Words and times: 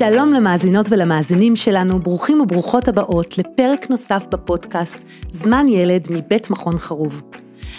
שלום 0.00 0.32
למאזינות 0.32 0.86
ולמאזינים 0.90 1.56
שלנו, 1.56 1.98
ברוכים 1.98 2.40
וברוכות 2.40 2.88
הבאות 2.88 3.38
לפרק 3.38 3.90
נוסף 3.90 4.24
בפודקאסט 4.30 4.98
זמן 5.30 5.66
ילד 5.68 6.06
מבית 6.10 6.50
מכון 6.50 6.78
חרוב. 6.78 7.22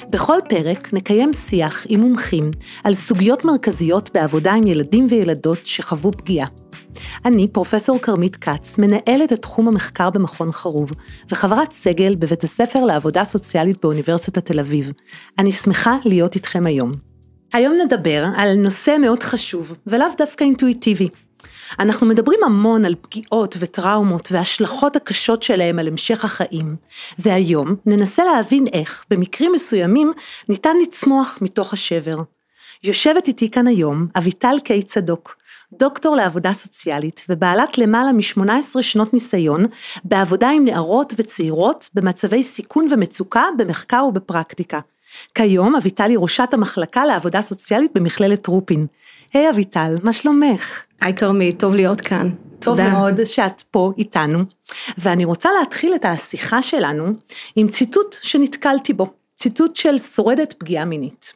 בכל 0.09 0.37
פרק 0.49 0.93
נקיים 0.93 1.33
שיח 1.33 1.85
עם 1.89 1.99
מומחים 1.99 2.51
על 2.83 2.95
סוגיות 2.95 3.45
מרכזיות 3.45 4.09
בעבודה 4.13 4.53
עם 4.53 4.67
ילדים 4.67 5.07
וילדות 5.09 5.57
שחוו 5.63 6.11
פגיעה. 6.11 6.47
אני, 7.25 7.47
פרופסור 7.47 7.99
כרמית 7.99 8.35
כץ, 8.35 8.77
מנהלת 8.77 9.33
את 9.33 9.41
תחום 9.41 9.67
המחקר 9.67 10.09
במכון 10.09 10.51
חרוב, 10.51 10.91
וחברת 11.31 11.71
סגל 11.71 12.15
בבית 12.15 12.43
הספר 12.43 12.85
לעבודה 12.85 13.23
סוציאלית 13.23 13.81
באוניברסיטת 13.81 14.45
תל 14.45 14.59
אביב. 14.59 14.91
אני 15.39 15.51
שמחה 15.51 15.97
להיות 16.05 16.35
איתכם 16.35 16.65
היום. 16.65 16.91
היום 17.53 17.75
נדבר 17.85 18.25
על 18.37 18.55
נושא 18.55 18.97
מאוד 19.01 19.23
חשוב, 19.23 19.73
ולאו 19.87 20.07
דווקא 20.17 20.43
אינטואיטיבי. 20.43 21.09
אנחנו 21.79 22.07
מדברים 22.07 22.39
המון 22.45 22.85
על 22.85 22.95
פגיעות 23.01 23.55
וטראומות 23.59 24.31
והשלכות 24.31 24.95
הקשות 24.95 25.43
שלהם 25.43 25.79
על 25.79 25.87
המשך 25.87 26.25
החיים, 26.25 26.75
והיום 27.19 27.75
ננסה 27.85 28.23
להבין 28.23 28.65
איך, 28.73 29.05
במקרים 29.09 29.51
מסוימים, 29.51 30.13
ניתן 30.49 30.77
לצמוח 30.83 31.37
מתוך 31.41 31.73
השבר. 31.73 32.17
יושבת 32.83 33.27
איתי 33.27 33.51
כאן 33.51 33.67
היום 33.67 34.07
אביטל 34.17 34.55
קיי 34.63 34.83
צדוק, 34.83 35.35
דוקטור 35.73 36.15
לעבודה 36.15 36.53
סוציאלית 36.53 37.25
ובעלת 37.29 37.77
למעלה 37.77 38.11
מ-18 38.13 38.81
שנות 38.81 39.13
ניסיון 39.13 39.65
בעבודה 40.03 40.49
עם 40.49 40.65
נערות 40.65 41.13
וצעירות 41.17 41.89
במצבי 41.93 42.43
סיכון 42.43 42.87
ומצוקה 42.91 43.43
במחקר 43.57 44.03
ובפרקטיקה. 44.07 44.79
כיום 45.35 45.75
אביטל 45.75 46.09
היא 46.09 46.17
ראשת 46.17 46.53
המחלקה 46.53 47.05
לעבודה 47.05 47.41
סוציאלית 47.41 47.91
במכללת 47.95 48.47
רופין. 48.47 48.87
היי 49.33 49.47
hey, 49.47 49.51
אביטל, 49.51 49.95
מה 50.03 50.13
שלומך? 50.13 50.83
היי 51.01 51.15
כרמי, 51.15 51.51
טוב 51.51 51.75
להיות 51.75 52.01
כאן. 52.01 52.29
טוב 52.59 52.77
תודה. 52.77 52.89
מאוד 52.89 53.25
שאת 53.25 53.61
פה 53.61 53.91
איתנו, 53.97 54.39
ואני 54.97 55.25
רוצה 55.25 55.49
להתחיל 55.59 55.95
את 55.95 56.05
השיחה 56.05 56.61
שלנו 56.61 57.13
עם 57.55 57.67
ציטוט 57.67 58.15
שנתקלתי 58.21 58.93
בו, 58.93 59.13
ציטוט 59.35 59.75
של 59.75 59.97
שורדת 59.97 60.53
פגיעה 60.53 60.85
מינית. 60.85 61.33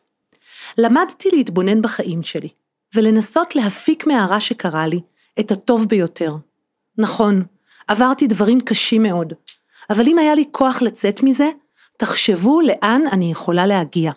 למדתי 0.78 1.30
להתבונן 1.34 1.82
בחיים 1.82 2.24
שלי, 2.24 2.50
ולנסות 2.96 3.56
להפיק 3.56 4.08
מהרע 4.08 4.40
שקרה 4.40 4.88
לי 4.88 5.00
את 5.40 5.52
הטוב 5.52 5.86
ביותר. 5.86 6.36
נכון, 6.98 7.44
עברתי 7.88 8.28
דברים 8.28 8.60
קשים 8.60 9.04
מאוד, 9.04 9.34
אבל 9.90 10.08
אם 10.08 10.18
היה 10.18 10.36
לי 10.36 10.46
כוח 10.52 10.82
לצאת 10.82 11.24
מזה, 11.24 11.50
תחשבו 11.98 12.62
לאן 12.62 13.02
אני 13.12 13.32
יכולה 13.32 13.68
להגיע. 13.68 14.12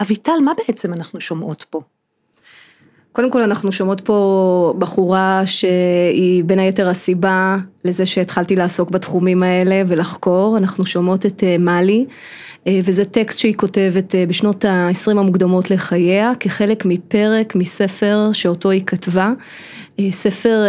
אביטל, 0.00 0.32
מה 0.44 0.52
בעצם 0.58 0.92
אנחנו 0.92 1.20
שומעות 1.20 1.64
פה? 1.70 1.80
קודם 3.12 3.30
כל 3.30 3.42
אנחנו 3.42 3.72
שומעות 3.72 4.00
פה 4.00 4.74
בחורה 4.78 5.42
שהיא 5.46 6.44
בין 6.44 6.58
היתר 6.58 6.88
הסיבה 6.88 7.56
לזה 7.84 8.06
שהתחלתי 8.06 8.56
לעסוק 8.56 8.90
בתחומים 8.90 9.42
האלה 9.42 9.82
ולחקור, 9.86 10.58
אנחנו 10.58 10.86
שומעות 10.86 11.26
את 11.26 11.44
אה, 11.44 11.58
מאלי 11.58 12.06
אה, 12.08 12.14
וזה 12.84 13.04
טקסט 13.04 13.38
שהיא 13.38 13.54
כותבת 13.54 14.14
אה, 14.14 14.26
בשנות 14.26 14.64
ה-20 14.64 15.10
המוקדמות 15.10 15.70
לחייה 15.70 16.32
כחלק 16.40 16.84
מפרק 16.84 17.54
מספר 17.54 18.30
שאותו 18.32 18.70
היא 18.70 18.82
כתבה, 18.86 19.32
ספר 20.10 20.64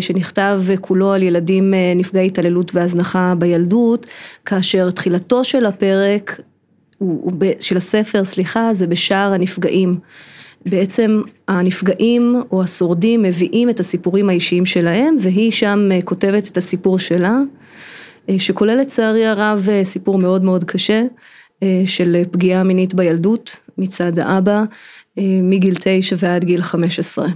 שנכתב 0.00 0.62
כולו 0.80 1.12
על 1.12 1.22
ילדים 1.22 1.74
נפגעי 1.96 2.26
התעללות 2.26 2.74
והזנחה 2.74 3.34
בילדות, 3.38 4.06
כאשר 4.46 4.90
תחילתו 4.90 5.44
של 5.44 5.66
הפרק, 5.66 6.40
של 7.60 7.76
הספר, 7.76 8.24
סליחה, 8.24 8.74
זה 8.74 8.86
בשער 8.86 9.32
הנפגעים. 9.32 9.98
בעצם 10.66 11.22
הנפגעים 11.48 12.36
או 12.52 12.62
השורדים 12.62 13.22
מביאים 13.22 13.70
את 13.70 13.80
הסיפורים 13.80 14.28
האישיים 14.28 14.66
שלהם 14.66 15.16
והיא 15.20 15.50
שם 15.50 15.88
אה, 15.92 16.02
כותבת 16.04 16.48
את 16.48 16.56
הסיפור 16.56 16.98
שלה, 16.98 17.38
אה, 18.28 18.38
שכולל 18.38 18.78
לצערי 18.78 19.26
הרב 19.26 19.68
אה, 19.70 19.84
סיפור 19.84 20.18
מאוד 20.18 20.44
מאוד 20.44 20.64
קשה 20.64 21.02
של 21.84 22.22
פגיעה 22.30 22.62
מינית 22.62 22.94
בילדות 22.94 23.56
מצד 23.78 24.18
האבא 24.18 24.62
מגיל 25.42 25.74
תשע 25.80 26.16
ועד 26.18 26.44
גיל 26.44 26.62
חמש 26.62 26.98
עשרה. 26.98 27.28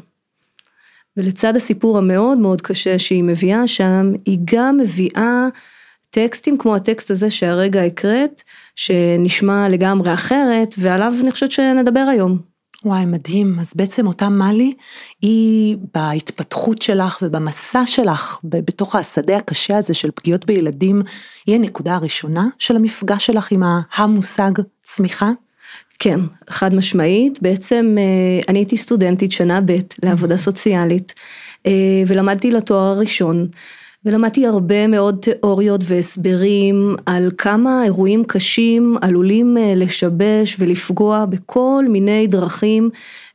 ולצד 1.16 1.56
הסיפור 1.56 1.98
המאוד 1.98 2.38
מאוד 2.38 2.62
קשה 2.62 2.98
שהיא 2.98 3.25
מביאה 3.25 3.66
שם, 3.66 4.12
היא 4.25 4.38
גם 4.44 4.76
מביאה 4.76 5.48
טקסטים 6.10 6.59
כמו 6.59 6.76
הטקסט 6.76 7.10
הזה 7.10 7.31
שהרגע 7.31 7.82
הקראת, 7.82 8.42
שנשמע 8.76 9.69
לגמרי 9.69 10.15
אחרת, 10.15 10.75
ועליו 10.78 11.15
אני 11.22 11.32
חושבת 11.32 11.50
שנדבר 11.53 12.00
היום. 12.00 12.56
וואי, 12.86 13.06
מדהים. 13.06 13.58
אז 13.60 13.72
בעצם 13.76 14.06
אותה 14.06 14.28
מאלי, 14.28 14.74
היא 15.22 15.76
בהתפתחות 15.94 16.82
שלך 16.82 17.19
ובמסע 17.22 17.86
שלך, 17.86 18.38
בתוך 18.44 18.97
השדה 18.97 19.36
הקשה 19.36 19.76
הזה 19.76 19.94
של 19.94 20.10
פגיעות 20.14 20.47
בילדים, 20.47 21.02
היא 21.47 21.54
הנקודה 21.54 21.94
הראשונה 21.94 22.47
של 22.58 22.76
המפגש 22.76 23.26
שלך 23.26 23.52
עם 23.52 23.62
המושג 23.94 24.50
צמיחה? 24.82 25.30
כן, 25.98 26.20
חד 26.50 26.74
משמעית. 26.74 27.42
בעצם 27.42 27.97
אה, 27.98 28.42
אני 28.48 28.58
הייתי 28.58 28.76
סטודנטית 28.76 29.32
שנה 29.32 29.60
ב' 29.60 29.76
לעבודה 30.03 30.36
סוציאלית, 30.36 31.14
אה, 31.66 31.72
ולמדתי 32.06 32.50
לתואר 32.50 32.86
הראשון. 32.86 33.48
ולמדתי 34.06 34.47
הרבה 34.47 34.87
מאוד 34.87 35.19
תיאוריות 35.21 35.81
והסברים 35.84 36.97
על 37.06 37.31
כמה 37.39 37.84
אירועים 37.84 38.25
קשים 38.25 38.97
עלולים 39.00 39.59
אה, 39.59 39.72
לשבש 39.77 40.56
ולפגוע 40.59 41.25
בכל 41.25 41.84
מיני 41.89 42.27
דרכים 42.27 42.91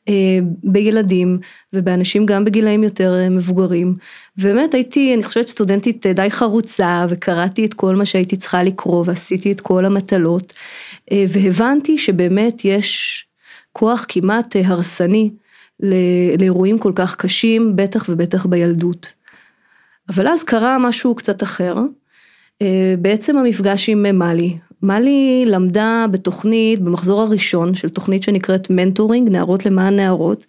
אה, 0.10 0.40
בילדים 0.64 1.40
ובאנשים 1.74 2.26
גם 2.26 2.46
בגילאים 2.46 2.84
יותר 2.84 3.14
אה, 3.14 3.30
מבוגרים. 3.30 3.96
באמת 4.38 4.74
הייתי, 4.74 5.14
אני 5.14 5.24
חושבת 5.24 5.48
סטודנטית 5.48 6.06
די 6.06 6.28
חרוצה 6.30 7.06
וקראתי 7.10 7.66
את 7.66 7.74
כל 7.74 7.96
מה 7.96 8.06
שהייתי 8.06 8.36
צריכה 8.36 8.64
לקרוא 8.64 9.04
ועשיתי 9.08 9.52
את 9.52 9.62
כל 9.62 9.86
המטלות 9.86 10.54
והבנתי 11.12 11.98
שבאמת 11.98 12.66
יש 12.66 13.26
כוח 13.72 14.06
כמעט 14.08 14.56
הרסני 14.64 15.30
לאירועים 16.40 16.80
כל 16.80 16.92
כך 16.96 17.16
קשים, 17.16 17.76
בטח 17.76 18.06
ובטח 18.10 18.46
בילדות. 18.46 19.21
אבל 20.10 20.28
אז 20.28 20.44
קרה 20.44 20.78
משהו 20.78 21.16
קצת 21.16 21.44
אחר, 21.44 21.76
אה, 22.62 22.96
בעצם 23.00 23.38
המפגש 23.38 23.90
עם 23.90 24.20
מאלי. 24.20 24.58
מאלי 24.84 25.44
למדה 25.48 26.06
בתוכנית, 26.12 26.80
במחזור 26.80 27.22
הראשון 27.22 27.76
של 27.76 27.90
תוכנית 27.90 28.24
שנקראת 28.24 28.70
מנטורינג, 28.70 29.30
נערות 29.30 29.66
למען 29.66 29.96
נערות, 29.96 30.46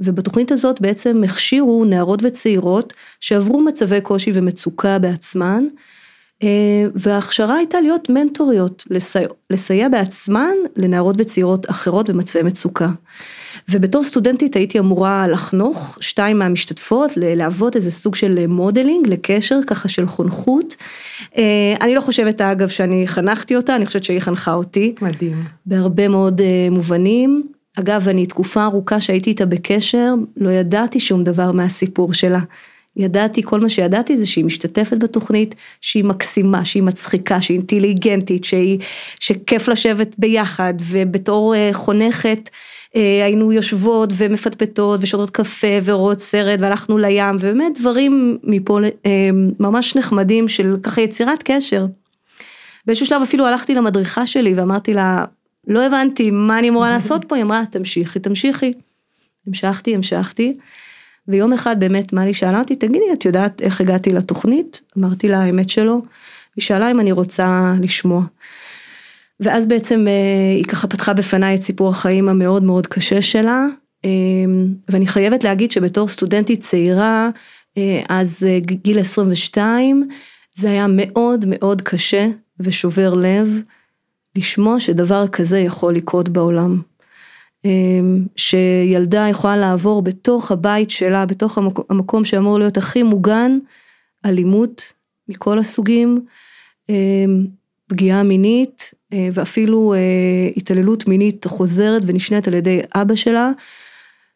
ובתוכנית 0.00 0.52
הזאת 0.52 0.80
בעצם 0.80 1.22
הכשירו 1.24 1.84
נערות 1.84 2.20
וצעירות 2.22 2.94
שעברו 3.20 3.60
מצבי 3.60 4.00
קושי 4.00 4.30
ומצוקה 4.34 4.98
בעצמן, 4.98 5.66
אה, 6.42 6.86
וההכשרה 6.94 7.56
הייתה 7.56 7.80
להיות 7.80 8.10
מנטוריות, 8.10 8.84
לסייע, 8.90 9.28
לסייע 9.50 9.88
בעצמן 9.88 10.54
לנערות 10.76 11.16
וצעירות 11.18 11.70
אחרות 11.70 12.10
במצבי 12.10 12.42
מצוקה. 12.42 12.88
ובתור 13.68 14.02
סטודנטית 14.02 14.56
הייתי 14.56 14.78
אמורה 14.78 15.26
לחנוך 15.26 15.98
שתיים 16.00 16.38
מהמשתתפות, 16.38 17.10
להוות 17.16 17.76
איזה 17.76 17.90
סוג 17.90 18.14
של 18.14 18.46
modeling 18.46 19.08
לקשר 19.08 19.58
ככה 19.66 19.88
של 19.88 20.06
חונכות. 20.06 20.76
אה, 21.36 21.74
אני 21.80 21.94
לא 21.94 22.00
חושבת 22.00 22.40
אגב 22.40 22.68
שאני 22.68 23.08
חנכתי 23.08 23.56
אותה, 23.56 23.76
אני 23.76 23.86
חושבת 23.86 24.04
שהיא 24.04 24.20
חנכה 24.20 24.54
אותי. 24.54 24.94
מדהים. 25.02 25.44
בהרבה 25.66 26.08
מאוד 26.08 26.40
אה, 26.40 26.68
מובנים. 26.70 27.42
אגב, 27.78 28.08
אני 28.08 28.26
תקופה 28.26 28.64
ארוכה 28.64 29.00
שהייתי 29.00 29.30
איתה 29.30 29.46
בקשר, 29.46 30.14
לא 30.36 30.50
ידעתי 30.50 31.00
שום 31.00 31.24
דבר 31.24 31.52
מהסיפור 31.52 32.12
שלה. 32.12 32.40
ידעתי, 32.96 33.42
כל 33.42 33.60
מה 33.60 33.68
שידעתי 33.68 34.16
זה 34.16 34.26
שהיא 34.26 34.44
משתתפת 34.44 34.98
בתוכנית, 34.98 35.54
שהיא 35.80 36.04
מקסימה, 36.04 36.64
שהיא 36.64 36.82
מצחיקה, 36.82 37.40
שהיא 37.40 37.56
אינטליגנטית, 37.56 38.44
שהיא, 38.44 38.78
שכיף 39.20 39.68
לשבת 39.68 40.14
ביחד, 40.18 40.74
ובתור 40.80 41.54
אה, 41.54 41.70
חונכת, 41.72 42.50
היינו 42.94 43.52
יושבות 43.52 44.10
ומפטפטות 44.16 45.00
ושותות 45.02 45.30
קפה 45.30 45.66
ורואות 45.84 46.20
סרט 46.20 46.60
והלכנו 46.60 46.98
לים 46.98 47.36
ובאמת 47.36 47.78
דברים 47.78 48.38
מפה 48.44 48.78
אה, 49.06 49.10
ממש 49.60 49.96
נחמדים 49.96 50.48
של 50.48 50.76
ככה 50.82 51.00
יצירת 51.00 51.42
קשר. 51.44 51.86
באיזשהו 52.86 53.06
שלב 53.06 53.22
אפילו 53.22 53.46
הלכתי 53.46 53.74
למדריכה 53.74 54.26
שלי 54.26 54.54
ואמרתי 54.54 54.94
לה 54.94 55.24
לא 55.66 55.86
הבנתי 55.86 56.30
מה 56.30 56.58
אני 56.58 56.68
אמורה 56.68 56.90
לעשות 56.90 57.24
פה 57.24 57.34
היא 57.36 57.44
אמרה 57.44 57.62
תמשיכי 57.70 58.20
תמשיכי. 58.20 58.72
המשכתי 59.46 59.94
המשכתי 59.94 60.54
ויום 61.28 61.52
אחד 61.52 61.80
באמת 61.80 62.12
מלי 62.12 62.34
שאלה 62.34 62.58
אותי 62.58 62.76
תגידי 62.76 63.12
את 63.12 63.24
יודעת 63.24 63.62
איך 63.62 63.80
הגעתי 63.80 64.10
לתוכנית 64.10 64.82
אמרתי 64.98 65.28
לה 65.28 65.42
האמת 65.42 65.68
שלא. 65.68 65.98
היא 66.56 66.62
שאלה 66.62 66.90
אם 66.90 67.00
אני 67.00 67.12
רוצה 67.12 67.74
לשמוע. 67.80 68.22
ואז 69.40 69.66
בעצם 69.66 70.08
אה, 70.08 70.54
היא 70.56 70.64
ככה 70.64 70.88
פתחה 70.88 71.12
בפניי 71.12 71.54
את 71.54 71.62
סיפור 71.62 71.88
החיים 71.88 72.28
המאוד 72.28 72.62
מאוד 72.62 72.86
קשה 72.86 73.22
שלה, 73.22 73.66
אה, 74.04 74.10
ואני 74.88 75.06
חייבת 75.06 75.44
להגיד 75.44 75.70
שבתור 75.70 76.08
סטודנטית 76.08 76.60
צעירה, 76.60 77.28
אה, 77.78 78.02
אז 78.08 78.46
גיל 78.58 78.98
22, 78.98 80.08
זה 80.54 80.70
היה 80.70 80.86
מאוד 80.88 81.44
מאוד 81.48 81.82
קשה 81.82 82.28
ושובר 82.60 83.14
לב 83.14 83.62
לשמוע 84.36 84.80
שדבר 84.80 85.28
כזה 85.28 85.58
יכול 85.58 85.94
לקרות 85.94 86.28
בעולם. 86.28 86.82
שילדה 88.36 89.26
יכולה 89.30 89.56
לעבור 89.56 90.02
בתוך 90.02 90.50
הבית 90.50 90.90
שלה, 90.90 91.26
בתוך 91.26 91.58
המקום 91.90 92.24
שאמור 92.24 92.58
להיות 92.58 92.76
הכי 92.76 93.02
מוגן, 93.02 93.58
אלימות 94.24 94.92
מכל 95.28 95.58
הסוגים, 95.58 96.24
פגיעה 97.88 98.22
מינית 98.22 98.90
ואפילו 99.32 99.94
התעללות 100.56 101.08
מינית 101.08 101.46
חוזרת 101.46 102.02
ונשנית 102.06 102.48
על 102.48 102.54
ידי 102.54 102.80
אבא 102.94 103.14
שלה. 103.14 103.50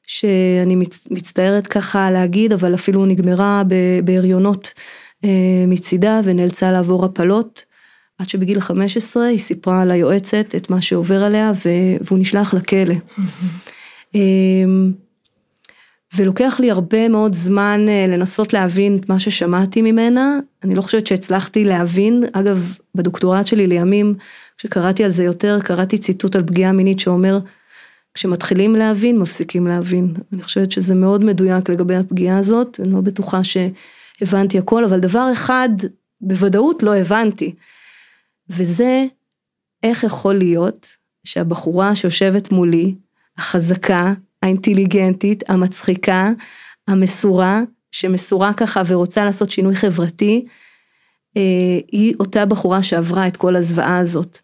שאני 0.09 0.77
מצטערת 1.11 1.67
ככה 1.67 2.11
להגיד, 2.11 2.53
אבל 2.53 2.75
אפילו 2.75 3.07
נגמרה 3.07 3.63
בהריונות 4.05 4.75
אה, 5.25 5.65
מצידה 5.67 6.21
ונאלצה 6.25 6.73
לעבור 6.73 7.05
הפלות. 7.05 7.65
עד 8.19 8.29
שבגיל 8.29 8.61
15 8.61 9.25
היא 9.25 9.39
סיפרה 9.39 9.85
ליועצת 9.85 10.55
את 10.57 10.71
מה 10.71 10.83
שעובר 10.83 11.25
עליה 11.25 11.53
והוא 12.05 12.19
נשלח 12.19 12.55
לכלא. 12.55 12.95
ולוקח 16.17 16.61
לי 16.61 16.71
הרבה 16.71 17.09
מאוד 17.09 17.35
זמן 17.35 17.87
אה, 17.89 18.07
לנסות 18.09 18.53
להבין 18.53 18.97
את 18.97 19.09
מה 19.09 19.19
ששמעתי 19.19 19.83
ממנה, 19.83 20.39
אני 20.65 20.75
לא 20.75 20.83
חושבת 20.83 21.07
שהצלחתי 21.07 21.65
להבין, 21.65 22.25
אגב 22.33 22.77
בדוקטורט 22.95 23.47
שלי 23.47 23.67
לימים, 23.67 24.15
כשקראתי 24.59 25.05
על 25.05 25.11
זה 25.11 25.25
יותר, 25.25 25.59
קראתי 25.65 25.99
ציטוט 25.99 26.37
על 26.37 26.47
פגיעה 26.47 26.73
מינית 26.73 27.01
שאומר, 27.01 27.39
כשמתחילים 28.15 28.77
להבין, 28.77 29.19
מפסיקים 29.19 29.67
להבין. 29.67 30.15
אני 30.33 30.43
חושבת 30.43 30.73
שזה 30.73 30.95
מאוד 30.95 31.25
מדויק 31.25 31.71
לגבי 31.71 31.97
הפגיעה 31.97 32.39
הזאת, 32.39 32.81
אני 32.81 32.93
לא 32.93 33.01
בטוחה 33.01 33.41
שהבנתי 33.45 34.59
הכל, 34.59 34.85
אבל 34.85 34.99
דבר 34.99 35.29
אחד 35.33 35.69
בוודאות 36.21 36.83
לא 36.83 36.97
הבנתי, 36.97 37.55
וזה 38.51 39.05
איך 39.83 40.05
יכול 40.05 40.35
להיות 40.35 40.87
שהבחורה 41.25 41.95
שיושבת 41.95 42.53
מולי, 42.53 42.95
החזקה, 43.39 44.13
האינטליגנטית, 44.43 45.51
המצחיקה, 45.51 46.31
המסורה, 46.89 47.63
שמסורה 47.93 48.53
ככה 48.53 48.83
ורוצה 48.87 49.25
לעשות 49.25 49.51
שינוי 49.51 49.75
חברתי, 49.75 50.47
אה, 51.37 51.79
היא 51.93 52.15
אותה 52.21 52.47
בחורה 52.47 52.83
שעברה 52.83 53.27
את 53.27 53.37
כל 53.37 53.57
הזוועה 53.57 53.99
הזאת. 53.99 54.39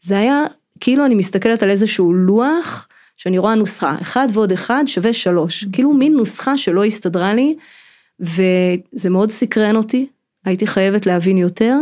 זה 0.00 0.18
היה 0.18 0.44
כאילו 0.80 1.06
אני 1.06 1.14
מסתכלת 1.14 1.62
על 1.62 1.70
איזשהו 1.70 2.12
לוח 2.12 2.88
שאני 3.16 3.38
רואה 3.38 3.54
נוסחה, 3.54 3.96
אחד 4.00 4.28
ועוד 4.32 4.52
אחד 4.52 4.84
שווה 4.86 5.12
שלוש, 5.12 5.64
כאילו 5.72 5.92
מין 5.92 6.12
נוסחה 6.12 6.56
שלא 6.56 6.84
הסתדרה 6.84 7.34
לי, 7.34 7.56
וזה 8.20 9.10
מאוד 9.10 9.30
סקרן 9.30 9.76
אותי, 9.76 10.06
הייתי 10.44 10.66
חייבת 10.66 11.06
להבין 11.06 11.38
יותר. 11.38 11.76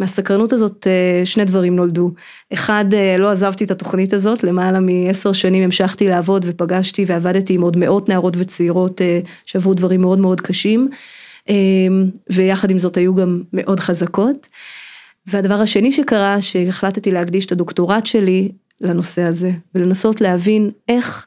מהסקרנות 0.00 0.52
הזאת 0.52 0.86
אה, 0.86 1.26
שני 1.26 1.44
דברים 1.44 1.76
נולדו. 1.76 2.10
אחד, 2.52 2.84
אה, 2.94 3.16
לא 3.18 3.30
עזבתי 3.30 3.64
את 3.64 3.70
התוכנית 3.70 4.12
הזאת, 4.12 4.44
למעלה 4.44 4.80
מעשר 4.80 5.32
שנים 5.32 5.62
המשכתי 5.62 6.08
לעבוד 6.08 6.44
ופגשתי 6.48 7.04
ועבדתי 7.06 7.54
עם 7.54 7.62
עוד 7.62 7.76
מאות 7.76 8.08
נערות 8.08 8.34
וצעירות 8.36 9.00
אה, 9.02 9.20
שעברו 9.46 9.74
דברים 9.74 10.00
מאוד 10.00 10.18
מאוד 10.18 10.40
קשים, 10.40 10.88
ויחד 12.30 12.70
עם 12.70 12.78
זאת 12.78 12.96
היו 12.96 13.14
גם 13.14 13.42
מאוד 13.52 13.80
חזקות. 13.80 14.48
והדבר 15.26 15.54
השני 15.54 15.92
שקרה, 15.92 16.40
שהחלטתי 16.40 17.10
להקדיש 17.10 17.46
את 17.46 17.52
הדוקטורט 17.52 18.06
שלי 18.06 18.48
לנושא 18.80 19.22
הזה, 19.22 19.50
ולנסות 19.74 20.20
להבין 20.20 20.70
איך 20.88 21.26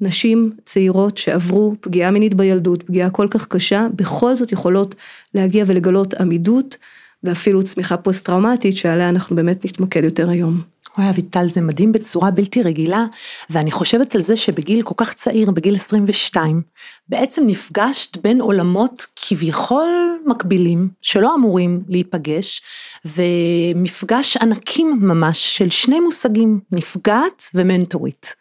נשים 0.00 0.52
צעירות 0.64 1.18
שעברו 1.18 1.74
פגיעה 1.80 2.10
מינית 2.10 2.34
בילדות, 2.34 2.82
פגיעה 2.82 3.10
כל 3.10 3.26
כך 3.30 3.46
קשה, 3.46 3.86
בכל 3.94 4.34
זאת 4.34 4.52
יכולות 4.52 4.94
להגיע 5.34 5.64
ולגלות 5.66 6.14
עמידות 6.14 6.76
ואפילו 7.22 7.62
צמיחה 7.62 7.96
פוסט 7.96 8.26
טראומטית 8.26 8.76
שעליה 8.76 9.08
אנחנו 9.08 9.36
באמת 9.36 9.64
נתמקד 9.64 10.04
יותר 10.04 10.30
היום. 10.30 10.75
וואי 10.98 11.10
אביטל 11.10 11.48
זה 11.48 11.60
מדהים 11.60 11.92
בצורה 11.92 12.30
בלתי 12.30 12.62
רגילה 12.62 13.04
ואני 13.50 13.70
חושבת 13.70 14.14
על 14.14 14.22
זה 14.22 14.36
שבגיל 14.36 14.82
כל 14.82 14.94
כך 14.96 15.14
צעיר 15.14 15.50
בגיל 15.50 15.74
22 15.74 16.62
בעצם 17.08 17.42
נפגשת 17.46 18.16
בין 18.16 18.40
עולמות 18.40 19.06
כביכול 19.16 19.88
מקבילים 20.26 20.88
שלא 21.02 21.34
אמורים 21.34 21.82
להיפגש 21.88 22.62
ומפגש 23.04 24.36
ענקים 24.36 24.98
ממש 25.00 25.56
של 25.56 25.70
שני 25.70 26.00
מושגים 26.00 26.60
נפגעת 26.72 27.42
ומנטורית. 27.54 28.34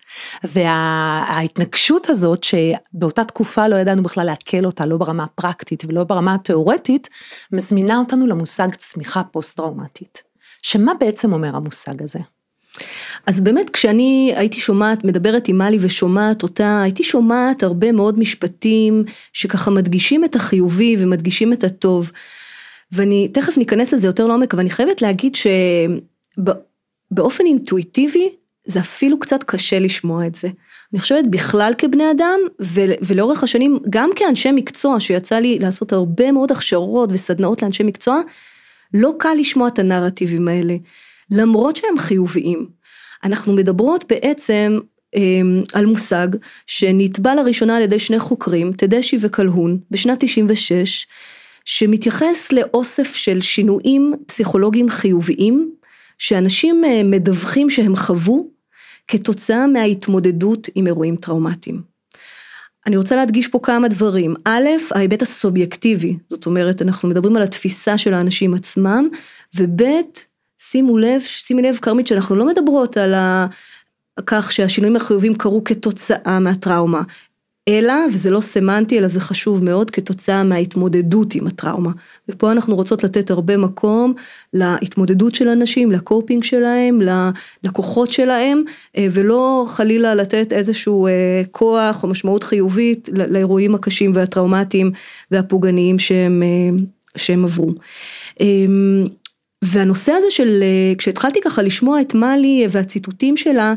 וההתנגשות 0.43 2.09
הזאת 2.09 2.43
שבאותה 2.43 3.23
תקופה 3.23 3.67
לא 3.67 3.75
ידענו 3.75 4.03
בכלל 4.03 4.25
לעכל 4.25 4.65
אותה 4.65 4.85
לא 4.85 4.97
ברמה 4.97 5.23
הפרקטית 5.23 5.83
ולא 5.87 6.03
ברמה 6.03 6.33
התיאורטית 6.33 7.09
מזמינה 7.51 7.97
אותנו 7.97 8.27
למושג 8.27 8.75
צמיחה 8.75 9.23
פוסט 9.23 9.57
טראומטית. 9.57 10.23
שמה 10.61 10.93
בעצם 10.99 11.33
אומר 11.33 11.55
המושג 11.55 12.03
הזה? 12.03 12.19
אז 13.25 13.41
באמת 13.41 13.69
כשאני 13.69 14.33
הייתי 14.35 14.59
שומעת, 14.59 15.03
מדברת 15.03 15.47
עם 15.47 15.57
מלי 15.57 15.77
ושומעת 15.81 16.43
אותה, 16.43 16.81
הייתי 16.81 17.03
שומעת 17.03 17.63
הרבה 17.63 17.91
מאוד 17.91 18.19
משפטים 18.19 19.03
שככה 19.33 19.71
מדגישים 19.71 20.25
את 20.25 20.35
החיובי 20.35 20.95
ומדגישים 20.99 21.53
את 21.53 21.63
הטוב. 21.63 22.11
ואני 22.91 23.27
תכף 23.27 23.57
ניכנס 23.57 23.93
לזה 23.93 24.07
יותר 24.07 24.27
לעומק, 24.27 24.53
אבל 24.53 24.61
אני 24.61 24.69
חייבת 24.69 25.01
להגיד 25.01 25.35
שבאופן 26.35 27.45
אינטואיטיבי 27.45 28.29
זה 28.65 28.79
אפילו 28.79 29.19
קצת 29.19 29.43
קשה 29.43 29.79
לשמוע 29.79 30.27
את 30.27 30.35
זה. 30.35 30.47
אני 30.93 30.99
חושבת 30.99 31.27
בכלל 31.29 31.73
כבני 31.77 32.11
אדם 32.11 32.39
ולאורך 33.01 33.43
השנים 33.43 33.79
גם 33.89 34.09
כאנשי 34.15 34.51
מקצוע 34.51 34.99
שיצא 34.99 35.35
לי 35.35 35.59
לעשות 35.59 35.93
הרבה 35.93 36.31
מאוד 36.31 36.51
הכשרות 36.51 37.09
וסדנאות 37.13 37.61
לאנשי 37.61 37.83
מקצוע, 37.83 38.21
לא 38.93 39.13
קל 39.19 39.33
לשמוע 39.39 39.67
את 39.67 39.79
הנרטיבים 39.79 40.47
האלה. 40.47 40.75
למרות 41.31 41.75
שהם 41.75 41.97
חיוביים. 41.97 42.67
אנחנו 43.23 43.53
מדברות 43.53 44.05
בעצם 44.09 44.79
אמ, 45.15 45.63
על 45.73 45.85
מושג 45.85 46.27
שנתבע 46.67 47.35
לראשונה 47.35 47.77
על 47.77 47.83
ידי 47.83 47.99
שני 47.99 48.19
חוקרים, 48.19 48.71
תדשי 48.71 49.17
וקלהון, 49.21 49.79
בשנת 49.91 50.17
96, 50.19 51.07
שמתייחס 51.65 52.51
לאוסף 52.51 53.15
של 53.15 53.41
שינויים 53.41 54.13
פסיכולוגיים 54.27 54.89
חיוביים, 54.89 55.71
שאנשים 56.17 56.85
אה, 56.85 57.01
מדווחים 57.03 57.69
שהם 57.69 57.95
חוו 57.95 58.49
כתוצאה 59.07 59.67
מההתמודדות 59.67 60.69
עם 60.75 60.87
אירועים 60.87 61.15
טראומטיים. 61.15 61.81
אני 62.87 62.97
רוצה 62.97 63.15
להדגיש 63.15 63.47
פה 63.47 63.59
כמה 63.63 63.87
דברים. 63.87 64.33
א', 64.45 64.67
ההיבט 64.91 65.21
הסובייקטיבי, 65.21 66.17
זאת 66.29 66.45
אומרת, 66.45 66.81
אנחנו 66.81 67.09
מדברים 67.09 67.35
על 67.35 67.41
התפיסה 67.41 67.97
של 67.97 68.13
האנשים 68.13 68.53
עצמם, 68.53 69.07
וב', 69.55 69.83
שימו 70.71 70.97
לב, 70.97 71.21
שימי 71.21 71.61
לב 71.61 71.77
כרמית 71.81 72.07
שאנחנו 72.07 72.35
לא 72.35 72.45
מדברות 72.45 72.97
על 72.97 73.13
ה... 73.13 73.47
כך 74.25 74.51
שהשינויים 74.51 74.95
החיובים 74.95 75.35
קרו 75.35 75.63
כתוצאה 75.63 76.39
מהטראומה, 76.39 77.01
אלא, 77.67 77.93
וזה 78.13 78.29
לא 78.29 78.41
סמנטי 78.41 78.99
אלא 78.99 79.07
זה 79.07 79.21
חשוב 79.21 79.63
מאוד, 79.63 79.91
כתוצאה 79.91 80.43
מההתמודדות 80.43 81.35
עם 81.35 81.47
הטראומה. 81.47 81.91
ופה 82.29 82.51
אנחנו 82.51 82.75
רוצות 82.75 83.03
לתת 83.03 83.31
הרבה 83.31 83.57
מקום 83.57 84.13
להתמודדות 84.53 85.35
של 85.35 85.47
אנשים, 85.47 85.91
לקופינג 85.91 86.43
שלהם, 86.43 87.01
ללקוחות 87.63 88.11
שלהם, 88.11 88.63
אה, 88.97 89.07
ולא 89.11 89.65
חלילה 89.67 90.15
לתת 90.15 90.53
איזשהו 90.53 91.07
אה, 91.07 91.11
כוח 91.51 92.03
או 92.03 92.07
משמעות 92.07 92.43
חיובית 92.43 93.09
לאירועים 93.13 93.75
הקשים 93.75 94.11
והטראומטיים 94.13 94.91
והפוגעניים 95.31 95.99
שהם, 95.99 96.43
אה, 96.43 96.77
שהם 97.17 97.43
עברו. 97.43 97.71
והנושא 99.61 100.11
הזה 100.11 100.27
של, 100.29 100.63
אה, 100.63 100.95
כשהתחלתי 100.97 101.41
ככה 101.41 101.61
לשמוע 101.61 102.01
את 102.01 102.13
מאלי 102.13 102.67
והציטוטים 102.69 103.37
שלה, 103.37 103.73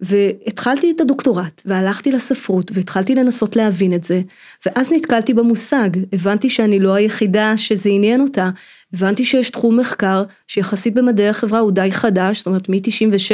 והתחלתי 0.00 0.90
את 0.90 1.00
הדוקטורט, 1.00 1.62
והלכתי 1.64 2.12
לספרות, 2.12 2.70
והתחלתי 2.74 3.14
לנסות 3.14 3.56
להבין 3.56 3.94
את 3.94 4.04
זה, 4.04 4.20
ואז 4.66 4.92
נתקלתי 4.92 5.34
במושג, 5.34 5.90
הבנתי 6.12 6.50
שאני 6.50 6.80
לא 6.80 6.94
היחידה 6.94 7.56
שזה 7.56 7.90
עניין 7.90 8.20
אותה, 8.20 8.50
הבנתי 8.94 9.24
שיש 9.24 9.50
תחום 9.50 9.80
מחקר 9.80 10.22
שיחסית 10.46 10.94
במדעי 10.94 11.28
החברה 11.28 11.58
הוא 11.58 11.70
די 11.70 11.88
חדש, 11.92 12.38
זאת 12.38 12.46
אומרת 12.46 12.68
מ-96, 12.68 13.30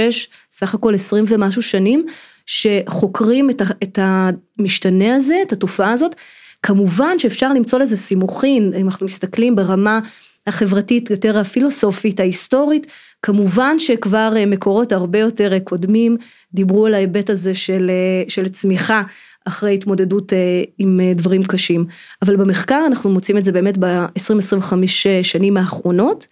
סך 0.53 0.75
הכל 0.75 0.95
20 0.95 1.25
ומשהו 1.29 1.63
שנים, 1.63 2.07
שחוקרים 2.47 3.51
את, 3.51 3.63
את 3.83 3.99
המשתנה 4.03 5.17
הזה, 5.17 5.35
את 5.43 5.53
התופעה 5.53 5.93
הזאת, 5.93 6.15
כמובן 6.63 7.19
שאפשר 7.19 7.53
למצוא 7.53 7.79
לזה 7.79 7.97
סימוכין, 7.97 8.73
אם 8.81 8.87
אנחנו 8.87 9.07
מסתכלים 9.07 9.57
ברמה 9.57 10.01
החברתית, 10.47 11.11
יותר 11.11 11.39
הפילוסופית, 11.39 12.21
ההיסטורית, 12.21 12.87
כמובן 13.23 13.79
שכבר 13.79 14.33
אה, 14.37 14.47
מקורות 14.47 14.93
הרבה 14.93 15.19
יותר 15.19 15.53
אה, 15.53 15.61
קודמים 15.61 16.17
דיברו 16.55 16.87
על 16.87 16.95
ההיבט 16.95 17.31
הזה 17.31 17.55
של, 17.55 17.91
אה, 17.91 18.25
של 18.29 18.49
צמיחה 18.49 19.03
אחרי 19.45 19.75
התמודדות 19.75 20.33
עם 20.79 21.01
דברים 21.15 21.43
קשים. 21.43 21.87
אבל 22.23 22.37
במחקר 22.37 22.85
אנחנו 22.87 23.11
מוצאים 23.11 23.39
את 23.39 23.45
זה 23.45 23.53
באמת 23.53 23.79
ב-20-25 23.79 24.75
שנים 25.23 25.57
האחרונות, 25.57 26.27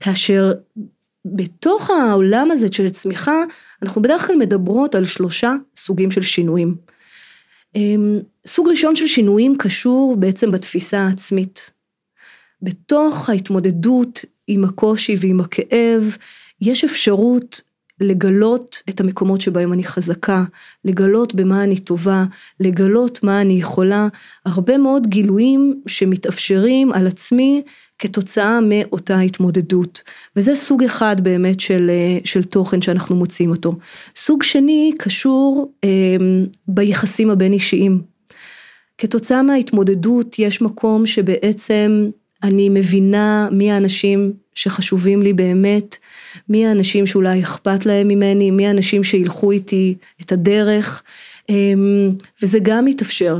כאשר 0.00 0.52
בתוך 1.24 1.90
העולם 1.90 2.50
הזה 2.50 2.66
של 2.72 2.90
צמיחה, 2.90 3.36
אנחנו 3.82 4.02
בדרך 4.02 4.26
כלל 4.26 4.36
מדברות 4.36 4.94
על 4.94 5.04
שלושה 5.04 5.54
סוגים 5.76 6.10
של 6.10 6.22
שינויים. 6.22 6.74
אמ, 7.74 8.20
סוג 8.46 8.68
ראשון 8.68 8.96
של 8.96 9.06
שינויים 9.06 9.56
קשור 9.58 10.16
בעצם 10.18 10.50
בתפיסה 10.50 10.98
העצמית. 10.98 11.70
בתוך 12.62 13.30
ההתמודדות 13.30 14.24
עם 14.46 14.64
הקושי 14.64 15.14
ועם 15.20 15.40
הכאב, 15.40 16.16
יש 16.60 16.84
אפשרות 16.84 17.60
לגלות 18.00 18.82
את 18.88 19.00
המקומות 19.00 19.40
שבהם 19.40 19.72
אני 19.72 19.84
חזקה, 19.84 20.44
לגלות 20.84 21.34
במה 21.34 21.64
אני 21.64 21.78
טובה, 21.78 22.24
לגלות 22.60 23.22
מה 23.22 23.40
אני 23.40 23.54
יכולה, 23.54 24.08
הרבה 24.46 24.78
מאוד 24.78 25.06
גילויים 25.06 25.80
שמתאפשרים 25.86 26.92
על 26.92 27.06
עצמי 27.06 27.62
כתוצאה 27.98 28.58
מאותה 28.60 29.20
התמודדות. 29.20 30.02
וזה 30.36 30.54
סוג 30.54 30.84
אחד 30.84 31.16
באמת 31.20 31.60
של, 31.60 31.90
של 32.24 32.42
תוכן 32.42 32.82
שאנחנו 32.82 33.16
מוצאים 33.16 33.50
אותו. 33.50 33.72
סוג 34.16 34.42
שני 34.42 34.92
קשור 34.98 35.72
אה, 35.84 36.16
ביחסים 36.68 37.30
הבין 37.30 37.52
אישיים. 37.52 38.02
כתוצאה 38.98 39.42
מההתמודדות 39.42 40.38
יש 40.38 40.62
מקום 40.62 41.06
שבעצם 41.06 42.10
אני 42.42 42.68
מבינה 42.68 43.48
מי 43.52 43.72
האנשים 43.72 44.32
שחשובים 44.54 45.22
לי 45.22 45.32
באמת, 45.32 45.96
מי 46.48 46.66
האנשים 46.66 47.06
שאולי 47.06 47.42
אכפת 47.42 47.86
להם 47.86 48.08
ממני, 48.08 48.50
מי 48.50 48.66
האנשים 48.66 49.04
שילכו 49.04 49.50
איתי 49.50 49.94
את 50.20 50.32
הדרך, 50.32 51.02
אמ, 51.48 52.10
וזה 52.42 52.58
גם 52.62 52.84
מתאפשר 52.84 53.38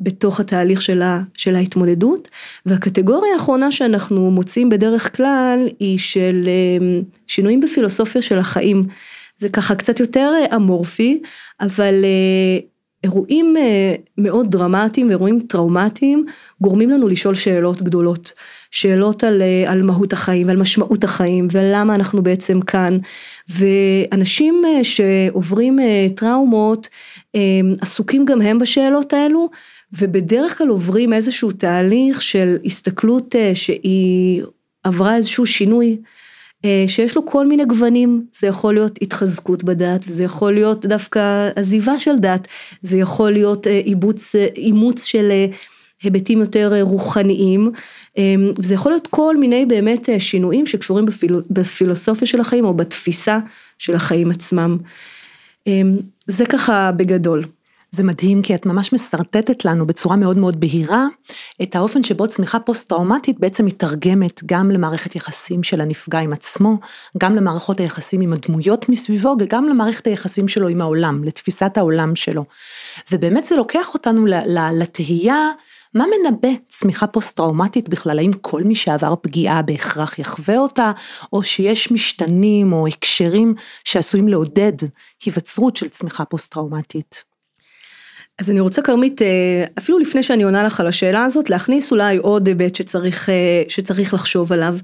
בתוך 0.00 0.40
התהליך 0.40 0.82
שלה, 0.82 1.20
של 1.34 1.56
ההתמודדות. 1.56 2.28
והקטגוריה 2.66 3.32
האחרונה 3.32 3.72
שאנחנו 3.72 4.30
מוצאים 4.30 4.68
בדרך 4.68 5.16
כלל 5.16 5.68
היא 5.80 5.98
של 5.98 6.48
אמ, 6.48 7.02
שינויים 7.26 7.60
בפילוסופיה 7.60 8.22
של 8.22 8.38
החיים. 8.38 8.80
זה 9.38 9.48
ככה 9.48 9.74
קצת 9.74 10.00
יותר 10.00 10.32
אמורפי, 10.56 11.22
אבל 11.60 12.04
אה, 12.04 12.58
אירועים 13.04 13.56
אה, 13.56 13.94
מאוד 14.18 14.50
דרמטיים 14.50 15.06
ואירועים 15.06 15.40
טראומטיים 15.40 16.26
גורמים 16.60 16.90
לנו 16.90 17.08
לשאול 17.08 17.34
שאלות 17.34 17.82
גדולות. 17.82 18.32
שאלות 18.70 19.24
על, 19.24 19.42
אה, 19.42 19.72
על 19.72 19.82
מהות 19.82 20.12
החיים 20.12 20.46
ועל 20.46 20.56
משמעות 20.56 21.04
החיים 21.04 21.48
ולמה 21.50 21.94
אנחנו 21.94 22.22
בעצם 22.22 22.60
כאן. 22.60 22.98
ואנשים 23.48 24.62
אה, 24.66 24.84
שעוברים 24.84 25.78
טראומות 26.14 26.88
עסוקים 27.80 28.24
גם 28.24 28.40
הם 28.42 28.58
בשאלות 28.58 29.12
האלו 29.12 29.50
ובדרך 29.92 30.58
כלל 30.58 30.68
עוברים 30.68 31.12
איזשהו 31.12 31.52
תהליך 31.52 32.22
של 32.22 32.56
הסתכלות 32.64 33.34
שהיא 33.54 34.42
עברה 34.82 35.16
איזשהו 35.16 35.46
שינוי. 35.46 35.96
אה, 36.64 36.84
שיש 36.86 37.16
לו 37.16 37.26
כל 37.26 37.46
מיני 37.46 37.64
גוונים, 37.64 38.26
זה 38.40 38.46
יכול 38.46 38.74
להיות 38.74 38.98
התחזקות 39.02 39.64
בדת, 39.64 40.04
וזה 40.06 40.24
יכול 40.24 40.52
להיות 40.52 40.86
דווקא 40.86 41.48
עזיבה 41.56 41.98
של 41.98 42.18
דת, 42.18 42.48
זה 42.82 42.98
יכול 42.98 43.30
להיות 43.30 43.66
אה, 43.66 43.78
איבוץ, 43.78 44.34
אה, 44.34 44.46
אימוץ 44.56 45.04
של 45.04 45.32
היבטים 46.02 46.40
יותר 46.40 46.82
רוחניים, 46.82 47.72
וזה 48.58 48.74
יכול 48.74 48.92
להיות 48.92 49.06
כל 49.06 49.36
מיני 49.36 49.66
באמת 49.66 50.08
שינויים 50.18 50.66
שקשורים 50.66 51.06
בפיל, 51.06 51.40
בפילוסופיה 51.50 52.26
של 52.26 52.40
החיים 52.40 52.64
או 52.64 52.74
בתפיסה 52.74 53.38
של 53.78 53.94
החיים 53.94 54.30
עצמם. 54.30 54.78
זה 56.26 56.46
ככה 56.46 56.92
בגדול. 56.92 57.44
זה 57.94 58.04
מדהים 58.04 58.42
כי 58.42 58.54
את 58.54 58.66
ממש 58.66 58.92
משרטטת 58.92 59.64
לנו 59.64 59.86
בצורה 59.86 60.16
מאוד 60.16 60.38
מאוד 60.38 60.60
בהירה 60.60 61.06
את 61.62 61.76
האופן 61.76 62.02
שבו 62.02 62.28
צמיחה 62.28 62.60
פוסט-טראומטית 62.60 63.40
בעצם 63.40 63.66
מתרגמת 63.66 64.40
גם 64.46 64.70
למערכת 64.70 65.16
יחסים 65.16 65.62
של 65.62 65.80
הנפגע 65.80 66.18
עם 66.18 66.32
עצמו, 66.32 66.78
גם 67.18 67.36
למערכות 67.36 67.80
היחסים 67.80 68.20
עם 68.20 68.32
הדמויות 68.32 68.88
מסביבו 68.88 69.36
וגם 69.40 69.68
למערכת 69.68 70.06
היחסים 70.06 70.48
שלו 70.48 70.68
עם 70.68 70.80
העולם, 70.80 71.24
לתפיסת 71.24 71.76
העולם 71.76 72.16
שלו. 72.16 72.44
ובאמת 73.12 73.44
זה 73.44 73.56
לוקח 73.56 73.94
אותנו 73.94 74.26
לתהייה 74.72 75.50
מה 75.94 76.04
מנבא 76.06 76.48
צמיחה 76.68 77.06
פוסט-טראומטית 77.06 77.88
בכלל? 77.88 78.18
האם 78.18 78.30
כל 78.40 78.62
מי 78.62 78.74
שעבר 78.74 79.14
פגיעה 79.22 79.62
בהכרח 79.62 80.18
יחווה 80.18 80.58
אותה, 80.58 80.92
או 81.32 81.42
שיש 81.42 81.92
משתנים 81.92 82.72
או 82.72 82.86
הקשרים 82.86 83.54
שעשויים 83.84 84.28
לעודד 84.28 84.72
היווצרות 85.24 85.76
של 85.76 85.88
צמיחה 85.88 86.24
פוסט-טראומטית? 86.24 87.33
אז 88.38 88.50
אני 88.50 88.60
רוצה 88.60 88.82
כרמית, 88.82 89.22
אה, 89.22 89.64
אפילו 89.78 89.98
לפני 89.98 90.22
שאני 90.22 90.42
עונה 90.42 90.62
לך 90.64 90.80
על 90.80 90.86
השאלה 90.86 91.24
הזאת, 91.24 91.50
להכניס 91.50 91.92
אולי 91.92 92.16
עוד 92.16 92.46
היבט 92.46 92.74
שצריך, 92.74 93.28
אה, 93.28 93.62
שצריך 93.68 94.14
לחשוב 94.14 94.52
עליו. 94.52 94.76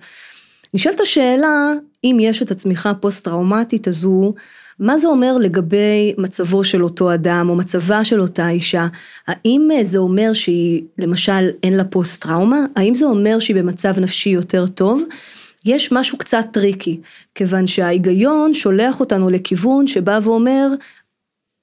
נשאלת 0.75 1.01
השאלה, 1.01 1.73
אם 2.05 2.17
יש 2.21 2.43
את 2.43 2.51
הצמיחה 2.51 2.91
הפוסט-טראומטית 2.91 3.89
הזו, 3.89 4.35
מה 4.79 4.99
זה 4.99 5.09
אומר 5.09 5.37
לגבי 5.39 6.15
מצבו 6.19 6.65
של 6.65 6.85
אותו 6.85 7.15
אדם 7.15 7.47
או 7.49 7.57
מצבה 7.57 8.05
של 8.05 8.21
אותה 8.21 8.49
אישה? 8.49 8.87
האם 9.27 9.69
אה, 9.73 9.85
זה 9.85 9.99
אומר 9.99 10.33
שהיא, 10.33 10.83
למשל, 10.99 11.51
אין 11.63 11.77
לה 11.77 11.85
פוסט-טראומה? 11.85 12.65
האם 12.77 12.95
זה 12.95 13.05
אומר 13.05 13.39
שהיא 13.39 13.57
במצב 13.57 13.99
נפשי 14.01 14.31
יותר 14.31 14.67
טוב? 14.67 15.03
יש 15.65 15.93
משהו 15.93 16.19
קצת 16.19 16.45
tricky, 16.53 17.01
כיוון 17.35 17.67
שההיגיון 17.67 18.55
שולח 18.55 19.01
אותנו 19.01 19.31
לכיוון 19.31 19.87
שבא 19.87 20.21
ואומר, 20.23 20.69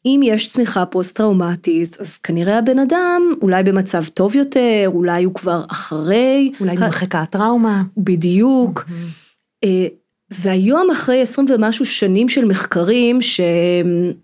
אם 0.08 0.22
יש 0.24 0.48
צמיחה 0.48 0.86
פוסט-טראומטית, 0.86 1.98
אז 2.00 2.18
כנראה 2.18 2.58
הבן 2.58 2.80
אדם 2.80 3.22
אולי 3.42 3.64
במצב 3.64 4.04
טוב 4.06 4.36
יותר, 4.36 4.84
אולי 4.86 5.24
הוא 5.24 5.34
כבר 5.34 5.64
אחרי. 5.72 6.52
אולי 6.60 6.76
נמחקה 6.76 7.22
הטראומה. 7.22 7.84
בדיוק. 7.98 8.86
Mm-hmm. 8.88 9.66
והיום 10.32 10.92
אחרי 10.92 11.22
עשרים 11.22 11.48
ומשהו 11.50 11.86
שנים 11.86 12.30
של 12.30 12.46
מחקרים, 12.46 13.22
ש... 13.22 13.42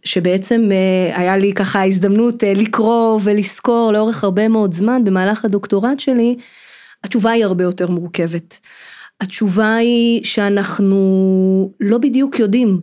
שבעצם 0.04 0.70
אה, 0.72 1.20
היה 1.20 1.38
לי 1.38 1.54
ככה 1.54 1.86
הזדמנות 1.86 2.44
אה, 2.44 2.54
לקרוא 2.54 3.20
ולזכור 3.24 3.92
לאורך 3.94 4.24
הרבה 4.24 4.48
מאוד 4.48 4.74
זמן 4.74 5.04
במהלך 5.04 5.46
הדוקטורט 5.46 6.00
שלי, 6.00 6.36
התשובה 7.04 7.32
היא 7.32 7.46
הרבה 7.46 7.64
יותר 7.64 7.88
מורכבת. 7.88 8.60
התשובה 9.22 9.76
היא 9.76 10.24
שאנחנו 10.24 11.72
לא 11.80 11.98
בדיוק 11.98 12.40
יודעים. 12.40 12.80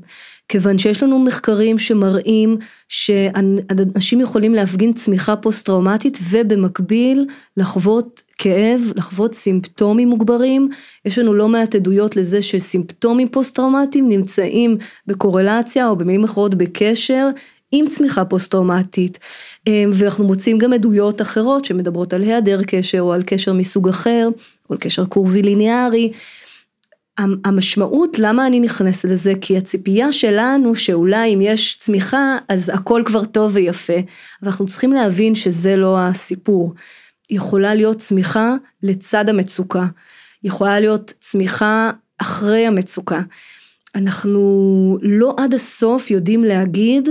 כיוון 0.50 0.78
שיש 0.78 1.02
לנו 1.02 1.18
מחקרים 1.18 1.78
שמראים 1.78 2.56
שאנשים 2.88 4.20
יכולים 4.20 4.54
להפגין 4.54 4.92
צמיחה 4.92 5.36
פוסט-טראומטית 5.36 6.18
ובמקביל 6.30 7.26
לחוות 7.56 8.22
כאב, 8.38 8.80
לחוות 8.94 9.34
סימפטומים 9.34 10.08
מוגברים. 10.08 10.68
יש 11.04 11.18
לנו 11.18 11.34
לא 11.34 11.48
מעט 11.48 11.74
עדויות 11.74 12.16
לזה 12.16 12.42
שסימפטומים 12.42 13.28
פוסט-טראומטיים 13.28 14.08
נמצאים 14.08 14.76
בקורלציה 15.06 15.88
או 15.88 15.96
במילים 15.96 16.24
אחרות 16.24 16.54
בקשר 16.54 17.28
עם 17.72 17.88
צמיחה 17.88 18.24
פוסט-טראומטית, 18.24 19.18
אמ, 19.66 19.90
ואנחנו 19.92 20.24
מוצאים 20.24 20.58
גם 20.58 20.72
עדויות 20.72 21.22
אחרות 21.22 21.64
שמדברות 21.64 22.12
על 22.12 22.22
היעדר 22.22 22.62
קשר 22.62 23.00
או 23.00 23.12
על 23.12 23.22
קשר 23.26 23.52
מסוג 23.52 23.88
אחר, 23.88 24.28
או 24.70 24.74
על 24.74 24.78
קשר 24.78 25.04
קורבי 25.04 25.42
ליניארי. 25.42 26.12
המשמעות 27.18 28.18
למה 28.18 28.46
אני 28.46 28.60
נכנסת 28.60 29.08
לזה 29.08 29.32
כי 29.40 29.56
הציפייה 29.56 30.12
שלנו 30.12 30.74
שאולי 30.74 31.34
אם 31.34 31.40
יש 31.40 31.76
צמיחה 31.80 32.38
אז 32.48 32.70
הכל 32.74 33.02
כבר 33.06 33.24
טוב 33.24 33.50
ויפה 33.54 33.92
ואנחנו 34.42 34.66
צריכים 34.66 34.92
להבין 34.92 35.34
שזה 35.34 35.76
לא 35.76 35.98
הסיפור. 36.00 36.74
יכולה 37.30 37.74
להיות 37.74 37.98
צמיחה 37.98 38.54
לצד 38.82 39.28
המצוקה, 39.28 39.86
יכולה 40.44 40.80
להיות 40.80 41.12
צמיחה 41.20 41.90
אחרי 42.18 42.66
המצוקה. 42.66 43.20
אנחנו 43.94 44.98
לא 45.02 45.34
עד 45.38 45.54
הסוף 45.54 46.10
יודעים 46.10 46.44
להגיד 46.44 47.08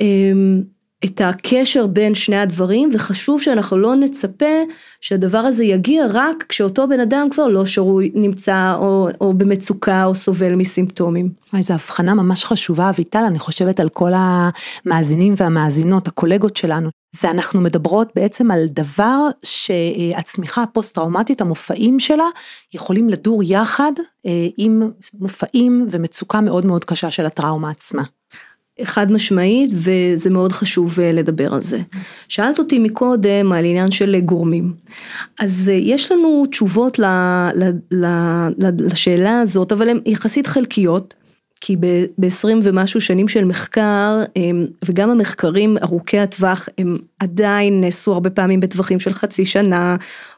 אמ, 0.00 0.62
את 1.04 1.20
הקשר 1.24 1.86
בין 1.86 2.14
שני 2.14 2.36
הדברים 2.36 2.90
וחשוב 2.92 3.42
שאנחנו 3.42 3.78
לא 3.78 3.96
נצפה 3.96 4.54
שהדבר 5.00 5.38
הזה 5.38 5.64
יגיע 5.64 6.06
רק 6.10 6.44
כשאותו 6.48 6.88
בן 6.88 7.00
אדם 7.00 7.28
כבר 7.30 7.48
לא 7.48 7.66
שרוי 7.66 8.10
נמצא 8.14 8.74
או, 8.78 9.08
או 9.20 9.34
במצוקה 9.34 10.04
או 10.04 10.14
סובל 10.14 10.54
מסימפטומים. 10.54 11.30
זו 11.60 11.74
הבחנה 11.74 12.14
ממש 12.14 12.44
חשובה 12.44 12.90
אביטל 12.90 13.24
אני 13.28 13.38
חושבת 13.38 13.80
על 13.80 13.88
כל 13.88 14.12
המאזינים 14.14 15.34
והמאזינות 15.36 16.08
הקולגות 16.08 16.56
שלנו 16.56 16.88
ואנחנו 17.22 17.60
מדברות 17.60 18.12
בעצם 18.16 18.50
על 18.50 18.66
דבר 18.70 19.18
שהצמיחה 19.42 20.62
הפוסט 20.62 20.94
טראומטית 20.94 21.40
המופעים 21.40 22.00
שלה 22.00 22.26
יכולים 22.74 23.08
לדור 23.08 23.42
יחד 23.42 23.92
אה, 24.26 24.30
עם 24.56 24.82
מופעים 25.14 25.86
ומצוקה 25.90 26.40
מאוד 26.40 26.66
מאוד 26.66 26.84
קשה 26.84 27.10
של 27.10 27.26
הטראומה 27.26 27.70
עצמה. 27.70 28.02
חד 28.82 29.12
משמעית 29.12 29.70
וזה 29.74 30.30
מאוד 30.30 30.52
חשוב 30.52 31.00
אה, 31.00 31.12
לדבר 31.12 31.54
על 31.54 31.60
זה. 31.62 31.80
שאלת 32.28 32.58
אותי 32.58 32.78
מקודם 32.78 33.52
על 33.52 33.64
עניין 33.64 33.90
של 33.90 34.20
גורמים. 34.20 34.72
אז 35.40 35.70
אה, 35.72 35.78
יש 35.80 36.12
לנו 36.12 36.46
תשובות 36.50 36.98
לשאלה 38.78 39.40
הזאת 39.40 39.72
אבל 39.72 39.88
הן 39.88 40.00
יחסית 40.06 40.46
חלקיות. 40.46 41.14
כי 41.66 41.76
ב-20 41.76 42.48
ומשהו 42.62 43.00
שנים 43.00 43.28
של 43.28 43.44
מחקר, 43.44 44.22
וגם 44.84 45.10
המחקרים 45.10 45.76
ארוכי 45.82 46.18
הטווח, 46.18 46.68
הם 46.78 46.96
עדיין 47.18 47.80
נעשו 47.80 48.12
הרבה 48.12 48.30
פעמים 48.30 48.60
בטווחים 48.60 49.00
של 49.00 49.12
חצי 49.12 49.44
שנה 49.44 49.96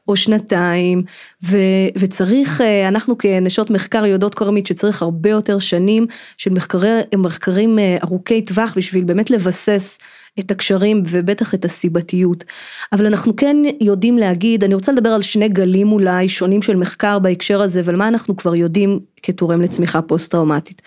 או 0.09 0.17
שנתיים, 0.17 1.03
ו, 1.45 1.59
וצריך, 1.99 2.61
אה, 2.61 2.89
אנחנו 2.89 3.19
כנשות 3.19 3.71
מחקר 3.71 4.07
יודעות 4.07 4.35
כרמית 4.35 4.67
שצריך 4.67 5.03
הרבה 5.03 5.31
יותר 5.31 5.59
שנים 5.59 6.07
של 6.39 6.53
מחקרי, 6.53 7.01
מחקרים 7.17 7.79
אה, 7.79 7.97
ארוכי 8.05 8.43
טווח 8.43 8.75
בשביל 8.77 9.05
באמת 9.05 9.31
לבסס 9.31 9.99
את 10.41 10.51
הקשרים 10.51 11.03
ובטח 11.07 11.55
את 11.55 11.65
הסיבתיות. 11.65 12.45
אבל 12.93 13.07
אנחנו 13.07 13.37
כן 13.37 13.57
יודעים 13.81 14.19
להגיד, 14.19 14.65
אני 14.65 14.75
רוצה 14.75 14.93
לדבר 14.93 15.09
על 15.09 15.23
שני 15.23 15.49
גלים 15.49 15.93
אולי 15.93 16.29
שונים 16.29 16.63
של 16.63 16.77
מחקר 16.77 17.19
בהקשר 17.19 17.63
הזה, 17.63 17.81
ועל 17.85 17.97
מה 17.97 18.09
אנחנו 18.09 18.37
כבר 18.37 18.55
יודעים 18.55 19.01
כתורם 19.23 19.63
לצמיחה 19.63 20.03
פוסט 20.03 20.31
טראומטית. 20.31 20.83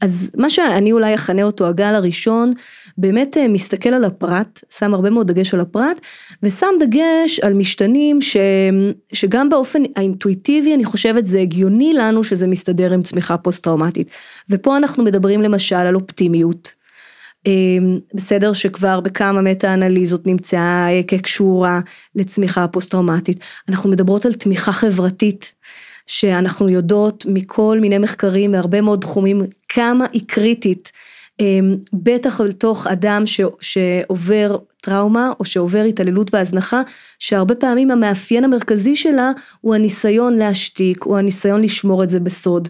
אז 0.00 0.30
מה 0.36 0.50
שאני 0.50 0.92
אולי 0.92 1.14
אכנה 1.14 1.42
אותו 1.42 1.66
הגל 1.66 1.94
הראשון, 1.94 2.52
באמת 2.98 3.36
אה, 3.36 3.48
מסתכל 3.48 3.88
על 3.88 4.04
הפרט, 4.04 4.60
שם 4.78 4.94
הרבה 4.94 5.10
מאוד 5.10 5.30
דגש 5.32 5.54
על 5.54 5.60
הפרט, 5.60 6.00
ושם 6.42 6.66
דגש 6.80 7.40
על 7.42 7.52
משתנים 7.52 8.22
ש, 8.22 8.36
שגם 9.12 9.48
באופן 9.48 9.82
האינטואיטיבי 9.96 10.74
אני 10.74 10.84
חושבת 10.84 11.26
זה 11.26 11.40
הגיוני 11.40 11.92
לנו 11.92 12.24
שזה 12.24 12.46
מסתדר 12.46 12.94
עם 12.94 13.02
צמיחה 13.02 13.36
פוסט 13.36 13.64
טראומטית. 13.64 14.10
ופה 14.50 14.76
אנחנו 14.76 15.04
מדברים 15.04 15.42
למשל 15.42 15.76
על 15.76 15.94
אופטימיות. 15.94 16.80
אה, 17.46 17.52
בסדר 18.14 18.52
שכבר 18.52 19.00
בכמה 19.00 19.42
מטה 19.42 19.74
אנליזות 19.74 20.26
נמצאה 20.26 20.88
כקשורה 21.06 21.80
לצמיחה 22.14 22.68
פוסט 22.68 22.90
טראומטית. 22.90 23.40
אנחנו 23.68 23.90
מדברות 23.90 24.26
על 24.26 24.32
תמיכה 24.32 24.72
חברתית. 24.72 25.52
שאנחנו 26.10 26.68
יודעות 26.68 27.24
מכל 27.28 27.78
מיני 27.80 27.98
מחקרים 27.98 28.52
והרבה 28.52 28.80
מאוד 28.80 29.00
תחומים 29.00 29.42
כמה 29.68 30.06
היא 30.12 30.22
קריטית, 30.26 30.92
אמ, 31.40 31.76
בטח 31.92 32.40
לתוך 32.40 32.86
אדם 32.86 33.26
ש, 33.26 33.40
שעובר 33.60 34.58
טראומה 34.80 35.32
או 35.40 35.44
שעובר 35.44 35.82
התעללות 35.82 36.34
והזנחה, 36.34 36.82
שהרבה 37.18 37.54
פעמים 37.54 37.90
המאפיין 37.90 38.44
המרכזי 38.44 38.96
שלה 38.96 39.32
הוא 39.60 39.74
הניסיון 39.74 40.36
להשתיק, 40.36 41.06
או 41.06 41.18
הניסיון 41.18 41.62
לשמור 41.62 42.04
את 42.04 42.10
זה 42.10 42.20
בסוד. 42.20 42.68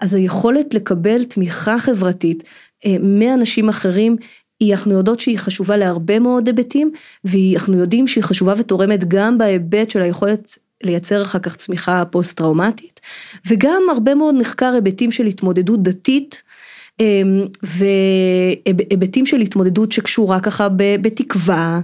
אז 0.00 0.14
היכולת 0.14 0.74
לקבל 0.74 1.24
תמיכה 1.24 1.78
חברתית 1.78 2.44
אה, 2.86 2.96
מאנשים 3.00 3.68
אחרים, 3.68 4.16
היא, 4.60 4.72
אנחנו 4.72 4.92
יודעות 4.92 5.20
שהיא 5.20 5.38
חשובה 5.38 5.76
להרבה 5.76 6.18
מאוד 6.18 6.46
היבטים, 6.46 6.90
ואנחנו 7.24 7.78
יודעים 7.78 8.06
שהיא 8.06 8.24
חשובה 8.24 8.54
ותורמת 8.58 9.04
גם 9.08 9.38
בהיבט 9.38 9.90
של 9.90 10.02
היכולת 10.02 10.58
לייצר 10.84 11.22
אחר 11.22 11.38
כך 11.38 11.56
צמיחה 11.56 12.04
פוסט 12.04 12.36
טראומטית, 12.36 13.00
וגם 13.46 13.82
הרבה 13.92 14.14
מאוד 14.14 14.34
נחקר 14.38 14.72
היבטים 14.74 15.10
של 15.10 15.26
התמודדות 15.26 15.82
דתית, 15.82 16.42
אמ, 17.00 17.44
והיבטים 17.62 19.26
של 19.26 19.40
התמודדות 19.40 19.92
שקשורה 19.92 20.40
ככה 20.40 20.68
בתקווה 21.00 21.80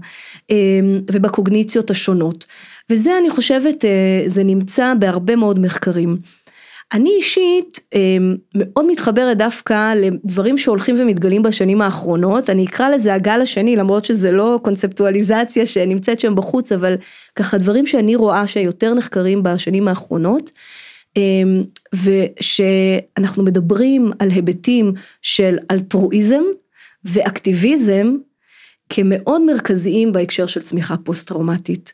אמ, 0.50 1.00
ובקוגניציות 1.12 1.90
השונות. 1.90 2.46
וזה 2.90 3.18
אני 3.18 3.30
חושבת, 3.30 3.84
אה, 3.84 4.22
זה 4.26 4.44
נמצא 4.44 4.94
בהרבה 4.98 5.36
מאוד 5.36 5.58
מחקרים. 5.58 6.16
אני 6.92 7.10
אישית 7.10 7.80
אמ, 7.94 8.36
מאוד 8.54 8.86
מתחברת 8.86 9.36
דווקא 9.36 9.94
לדברים 9.94 10.58
שהולכים 10.58 10.96
ומתגלים 10.98 11.42
בשנים 11.42 11.82
האחרונות, 11.82 12.50
אני 12.50 12.66
אקרא 12.66 12.90
לזה 12.90 13.14
הגל 13.14 13.40
השני 13.42 13.76
למרות 13.76 14.04
שזה 14.04 14.32
לא 14.32 14.60
קונספטואליזציה 14.62 15.66
שנמצאת 15.66 16.20
שם 16.20 16.34
בחוץ, 16.34 16.72
אבל 16.72 16.94
ככה 17.36 17.58
דברים 17.58 17.86
שאני 17.86 18.16
רואה 18.16 18.46
שיותר 18.46 18.94
נחקרים 18.94 19.42
בשנים 19.42 19.88
האחרונות. 19.88 20.50
אמ, 21.16 21.62
ושאנחנו 21.94 23.42
מדברים 23.42 24.10
על 24.18 24.30
היבטים 24.30 24.92
של 25.22 25.58
אלטרואיזם 25.70 26.42
ואקטיביזם 27.04 28.16
כמאוד 28.88 29.42
מרכזיים 29.42 30.12
בהקשר 30.12 30.46
של 30.46 30.62
צמיחה 30.62 30.96
פוסט 30.96 31.28
טראומטית. 31.28 31.92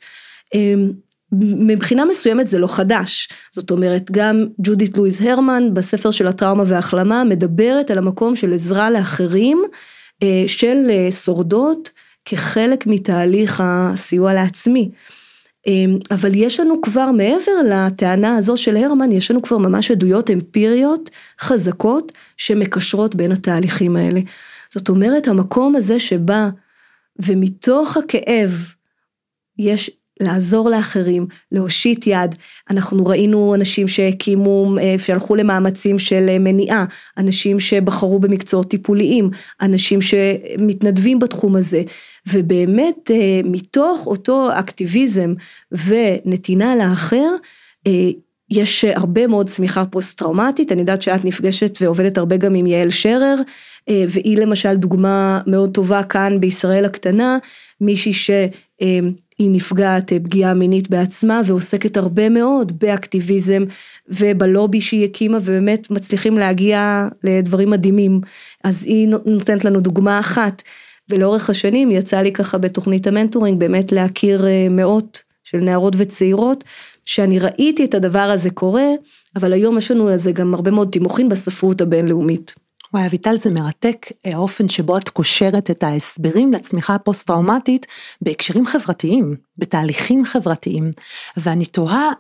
מבחינה 1.33 2.05
מסוימת 2.05 2.49
זה 2.49 2.59
לא 2.59 2.67
חדש, 2.67 3.29
זאת 3.51 3.71
אומרת 3.71 4.11
גם 4.11 4.47
ג'ודית 4.61 4.97
לואיז 4.97 5.21
הרמן 5.23 5.75
בספר 5.75 6.11
של 6.11 6.27
הטראומה 6.27 6.63
וההחלמה 6.67 7.25
מדברת 7.25 7.91
על 7.91 7.99
המקום 7.99 8.37
של 8.37 8.55
עזרה 8.55 8.91
לאחרים 8.91 9.63
אה, 10.23 10.45
של 10.47 10.87
אה, 10.91 11.09
שורדות 11.11 11.91
כחלק 12.25 12.87
מתהליך 12.87 13.63
הסיוע 13.65 14.35
לעצמי. 14.35 14.91
אמ, 15.67 15.99
אבל 16.11 16.31
יש 16.35 16.61
לנו 16.61 16.81
כבר 16.81 17.11
מעבר 17.11 17.53
לטענה 17.69 18.37
הזו 18.37 18.57
של 18.57 18.77
הרמן, 18.77 19.13
יש 19.13 19.31
לנו 19.31 19.43
כבר 19.43 19.59
ממש 19.59 19.91
עדויות 19.91 20.31
אמפיריות 20.31 21.11
חזקות 21.41 22.13
שמקשרות 22.37 23.15
בין 23.15 23.33
התהליכים 23.33 23.97
האלה. 23.97 24.21
זאת 24.71 24.89
אומרת 24.89 25.29
המקום 25.29 25.77
הזה 25.77 26.01
שבא 26.01 26.49
ומתוך 27.19 27.97
הכאב 27.97 28.73
יש 29.59 29.91
לעזור 30.21 30.71
לאחרים, 30.71 31.27
להושיט 31.53 32.07
יד. 32.07 32.35
אנחנו 32.71 33.07
ראינו 33.07 33.55
אנשים 33.55 33.89
שהקימו, 33.89 34.77
אה, 34.81 34.95
שהלכו 34.99 35.35
למאמצים 35.37 35.99
של 35.99 36.27
אה, 36.29 36.39
מניעה, 36.39 36.85
אנשים 37.19 37.61
שבחרו 37.61 38.19
במקצועות 38.19 38.71
טיפוליים, 38.71 39.31
אנשים 39.61 39.99
שמתנדבים 40.03 41.19
בתחום 41.19 41.57
הזה, 41.57 41.83
ובאמת 42.33 43.11
אה, 43.11 43.41
מתוך 43.45 44.07
אותו 44.07 44.49
אקטיביזם 44.53 45.35
ונתינה 45.73 46.77
לאחר, 46.77 47.29
יש 48.51 48.85
הרבה 48.85 49.27
מאוד 49.27 49.49
צמיחה 49.49 49.85
פוסט 49.85 50.19
טראומטית, 50.19 50.73
אני 50.73 50.81
יודעת 50.81 51.03
שאת 51.03 51.25
נפגשת 51.25 51.79
ועובדת 51.81 52.19
הרבה 52.19 52.37
גם 52.37 52.55
עם 52.55 52.67
יעל 52.67 52.91
שרר, 52.91 53.37
והיא 53.89 54.39
למשל 54.39 54.77
דוגמה 54.77 55.41
מאוד 55.47 55.75
טובה 55.75 56.03
כאן 56.03 56.41
בישראל 56.41 56.85
הקטנה, 56.85 57.39
מישהי 57.81 58.13
ש... 58.13 58.31
היא 59.39 59.51
נפגעת 59.51 60.13
אה, 60.13 60.21
פגיעה 60.21 60.55
מינית 60.55 60.91
בעצמה 60.91 61.41
ועוסקת 61.47 61.97
הרבה 61.97 62.29
מאוד 62.29 62.79
באקטיביזם 62.79 63.63
ובלובי 64.09 64.81
שהיא 64.81 65.05
הקימה 65.05 65.39
ובאמת 65.43 65.91
מצליחים 65.91 66.39
להגיע 66.39 67.09
לדברים 67.25 67.71
מדהימים. 67.71 68.21
אז 68.65 68.85
היא 68.85 69.09
נותנת 69.09 69.65
לנו 69.65 69.81
דוגמה 69.81 70.21
אחת 70.21 70.63
ולאורך 71.09 71.51
השנים 71.51 71.91
יצא 71.91 72.21
לי 72.21 72.33
ככה 72.33 72.59
בתוכנית 72.59 73.07
המנטורינג 73.07 73.59
באמת 73.59 73.93
להכיר 73.93 74.47
אה, 74.47 74.67
מאות 74.71 75.23
של 75.45 75.59
נערות 75.59 75.95
וצעירות 75.99 76.65
שאני 77.05 77.39
ראיתי 77.39 77.85
את 77.85 77.95
הדבר 77.95 78.19
הזה 78.19 78.51
קורה 78.51 78.87
אבל 79.37 79.53
היום 79.53 79.79
יש 79.79 79.91
לנו 79.91 80.09
על 80.09 80.17
זה 80.17 80.33
גם 80.33 80.55
הרבה 80.55 80.71
מאוד 80.71 80.89
תימוכין 80.93 81.29
בספרות 81.29 81.81
הבינלאומית. 81.81 82.66
וואי 82.95 83.07
אביטל 83.07 83.37
זה 83.37 83.51
מרתק 83.51 84.07
אה, 84.27 84.35
האופן 84.35 84.69
שבו 84.69 84.99
את 84.99 85.09
קושרת 85.09 85.71
את 85.71 85.83
ההסברים 85.83 86.53
לצמיחה 86.53 86.95
הפוסט-טראומטית 86.95 87.87
בהקשרים 88.23 88.67
חברתיים, 88.67 89.37
בתהליכים 89.59 90.25
חברתיים, 90.25 90.91
ואני 91.37 91.67
תוהה 91.67 92.11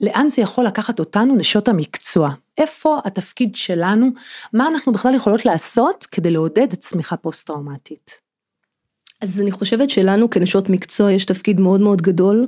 לאן 0.00 0.28
זה 0.28 0.42
יכול 0.42 0.64
לקחת 0.64 0.98
אותנו 0.98 1.36
נשות 1.36 1.68
המקצוע, 1.68 2.30
איפה 2.58 2.98
התפקיד 3.04 3.56
שלנו, 3.56 4.10
מה 4.52 4.68
אנחנו 4.68 4.92
בכלל 4.92 5.14
יכולות 5.14 5.44
לעשות 5.44 6.06
כדי 6.10 6.30
לעודד 6.30 6.74
צמיחה 6.74 7.16
פוסט-טראומטית. 7.16 8.20
אז 9.20 9.40
אני 9.40 9.50
חושבת 9.50 9.90
שלנו 9.90 10.30
כנשות 10.30 10.68
מקצוע 10.68 11.12
יש 11.12 11.24
תפקיד 11.24 11.60
מאוד 11.60 11.80
מאוד 11.80 12.02
גדול, 12.02 12.46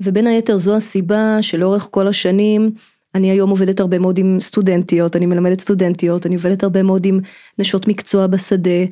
ובין 0.00 0.26
היתר 0.26 0.56
זו 0.56 0.76
הסיבה 0.76 1.38
שלאורך 1.40 1.88
כל 1.90 2.08
השנים 2.08 2.74
אני 3.16 3.30
היום 3.30 3.50
עובדת 3.50 3.80
הרבה 3.80 3.98
מאוד 3.98 4.18
עם 4.18 4.40
סטודנטיות, 4.40 5.16
אני 5.16 5.26
מלמדת 5.26 5.60
סטודנטיות, 5.60 6.26
אני 6.26 6.34
עובדת 6.34 6.62
הרבה 6.62 6.82
מאוד 6.82 7.06
עם 7.06 7.20
נשות 7.58 7.88
מקצוע 7.88 8.26
בשדה. 8.26 8.84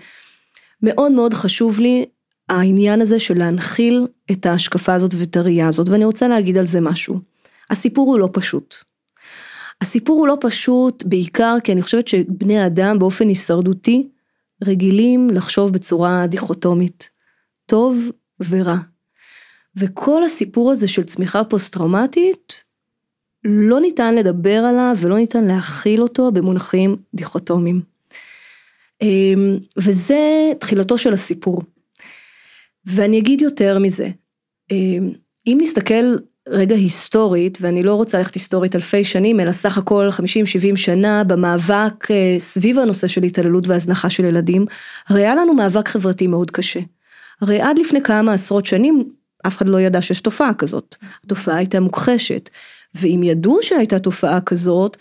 מאוד 0.83 1.13
מאוד 1.13 1.35
חשוב 1.35 1.81
לי 1.81 2.05
העניין 2.49 3.01
הזה 3.01 3.19
של 3.19 3.39
להנחיל 3.39 4.07
את 4.31 4.47
ההשקפה 4.47 4.95
הזאת 4.95 5.15
ואת 5.15 5.37
הראייה 5.37 5.69
הזאת, 5.69 5.89
ואני 5.89 6.05
רוצה 6.05 6.29
להגיד 6.29 6.57
על 6.57 6.67
זה 6.67 6.81
משהו. 6.81 7.19
הסיפור 7.71 8.11
הוא 8.11 8.19
לא 8.19 8.29
פשוט. 8.33 8.75
הסיפור 9.81 10.19
הוא 10.19 10.29
לא 10.29 10.37
פשוט 10.41 11.03
בעיקר 11.07 11.57
כי 11.65 11.73
אני 11.73 11.83
חושבת 11.83 12.09
שבני 12.09 12.67
אדם 12.67 12.99
באופן 12.99 13.29
הישרדותי 13.29 14.09
רגילים 14.65 15.31
לחשוב 15.31 15.73
בצורה 15.73 16.27
דיכוטומית, 16.27 17.11
טוב 17.67 18.11
ורע. 18.51 18.77
וכל 19.77 20.25
הסיפור 20.25 20.71
הזה 20.71 20.89
של 20.89 21.05
צמיחה 21.05 21.45
פוסט 21.45 21.73
טראומטית 21.73 22.65
לא 23.45 23.81
ניתן 23.81 24.15
לדבר 24.15 24.65
עליו 24.65 24.97
ולא 25.01 25.17
ניתן 25.17 25.45
להכיל 25.45 26.03
אותו 26.03 26.33
במונחים 26.33 26.97
דיכוטומיים. 27.15 27.83
אמ, 29.03 29.59
וזה 29.77 30.53
תחילתו 30.59 30.99
של 30.99 31.13
הסיפור. 31.13 31.63
ואני 32.87 33.19
אגיד 33.19 33.41
יותר 33.41 33.79
מזה, 33.79 34.09
אמ, 34.71 35.11
אם 35.47 35.59
נסתכל 35.61 36.15
רגע 36.49 36.75
היסטורית, 36.75 37.59
ואני 37.61 37.83
לא 37.83 37.95
רוצה 37.95 38.19
ללכת 38.19 38.35
היסטורית 38.35 38.77
אלפי 38.77 39.05
שנים, 39.05 39.41
אלא 39.41 39.53
סך 39.53 39.79
הכל 39.79 40.09
50-70 40.73 40.77
שנה 40.77 41.25
במאבק 41.25 42.11
אה, 42.11 42.37
סביב 42.39 42.79
הנושא 42.79 43.07
של 43.07 43.23
התעללות 43.23 43.67
והזנחה 43.67 44.11
של 44.11 44.25
ילדים, 44.25 44.67
הרי 45.09 45.21
היה 45.21 45.35
לנו 45.35 45.55
מאבק 45.55 45.89
חברתי 45.89 46.27
מאוד 46.27 46.51
קשה. 46.51 46.81
הרי 47.41 47.61
עד 47.61 47.79
לפני 47.79 48.03
כמה 48.03 48.33
עשרות 48.33 48.67
שנים 48.67 49.05
אף 49.47 49.57
אחד 49.57 49.69
לא 49.69 49.81
ידע 49.81 50.03
שיש 50.03 50.21
תופעה 50.21 50.55
כזאת. 50.55 50.97
התופעה 51.25 51.57
הייתה 51.57 51.81
מוכחשת. 51.81 52.51
ואם 52.95 53.21
ידעו 53.23 53.59
שהייתה 53.63 53.99
תופעה 53.99 54.41
כזאת, 54.41 54.97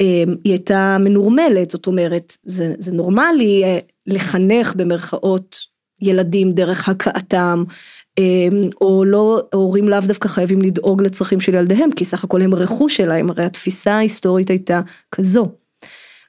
אמ, 0.00 0.34
היא 0.44 0.52
הייתה 0.52 0.96
מנורמלת, 1.00 1.70
זאת 1.70 1.86
אומרת, 1.86 2.36
זה, 2.42 2.74
זה 2.78 2.92
נורמלי 2.92 3.64
אה, 3.64 3.78
לחנך 4.06 4.74
במרכאות 4.76 5.56
ילדים 6.02 6.52
דרך 6.52 6.88
הכאתם, 6.88 7.64
אמ, 8.18 8.70
או 8.80 9.04
לא, 9.04 9.42
הורים 9.54 9.88
לאו 9.88 10.00
דווקא 10.00 10.28
חייבים 10.28 10.62
לדאוג 10.62 11.02
לצרכים 11.02 11.40
של 11.40 11.54
ילדיהם, 11.54 11.92
כי 11.92 12.04
סך 12.04 12.24
הכל 12.24 12.42
הם 12.42 12.54
רכוש 12.54 12.96
שלהם, 12.96 13.30
הרי 13.30 13.44
התפיסה 13.44 13.92
ההיסטורית 13.92 14.50
הייתה 14.50 14.80
כזו. 15.12 15.48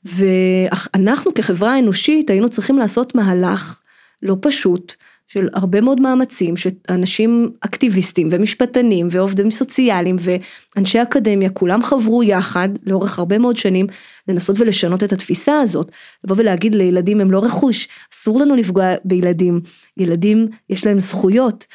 ואנחנו 0.05 1.33
כחברה 1.33 1.79
אנושית 1.79 2.29
היינו 2.29 2.49
צריכים 2.49 2.77
לעשות 2.77 3.15
מהלך 3.15 3.79
לא 4.21 4.35
פשוט, 4.41 4.95
של 5.31 5.49
הרבה 5.53 5.81
מאוד 5.81 6.01
מאמצים 6.01 6.57
שאנשים 6.57 7.51
אקטיביסטים 7.59 8.29
ומשפטנים 8.31 9.07
ועובדים 9.11 9.51
סוציאליים 9.51 10.15
ואנשי 10.19 11.01
אקדמיה 11.01 11.49
כולם 11.49 11.83
חברו 11.83 12.23
יחד 12.23 12.69
לאורך 12.85 13.19
הרבה 13.19 13.37
מאוד 13.37 13.57
שנים 13.57 13.87
לנסות 14.27 14.59
ולשנות 14.59 15.03
את 15.03 15.13
התפיסה 15.13 15.59
הזאת. 15.59 15.91
לבוא 16.23 16.35
ולהגיד 16.39 16.75
לילדים 16.75 17.21
הם 17.21 17.31
לא 17.31 17.39
רכוש, 17.39 17.87
אסור 18.13 18.39
לנו 18.39 18.55
לפגוע 18.55 18.85
בילדים, 19.05 19.61
ילדים 19.97 20.47
יש 20.69 20.85
להם 20.85 20.99
זכויות 20.99 21.65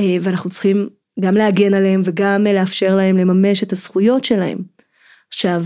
אה, 0.00 0.16
ואנחנו 0.20 0.50
צריכים 0.50 0.88
גם 1.20 1.34
להגן 1.34 1.74
עליהם 1.74 2.00
וגם 2.04 2.44
לאפשר 2.44 2.96
להם 2.96 3.16
לממש 3.16 3.62
את 3.62 3.72
הזכויות 3.72 4.24
שלהם. 4.24 4.58
עכשיו, 5.28 5.62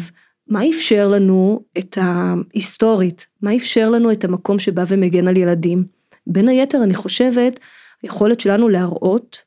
מה 0.49 0.69
אפשר 0.69 1.09
לנו 1.09 1.61
את 1.79 1.99
ההיסטורית, 2.01 3.27
מה 3.43 3.57
אפשר 3.57 3.91
לנו 3.91 4.13
את 4.13 4.25
המקום 4.25 4.59
שבא 4.59 4.85
ומגן 4.89 5.29
על 5.29 5.37
ילדים? 5.37 5.96
בין 6.27 6.49
היתר 6.49 6.83
אני 6.83 6.95
חושבת, 6.95 7.61
היכולת 8.03 8.41
שלנו 8.41 8.69
להראות 8.69 9.45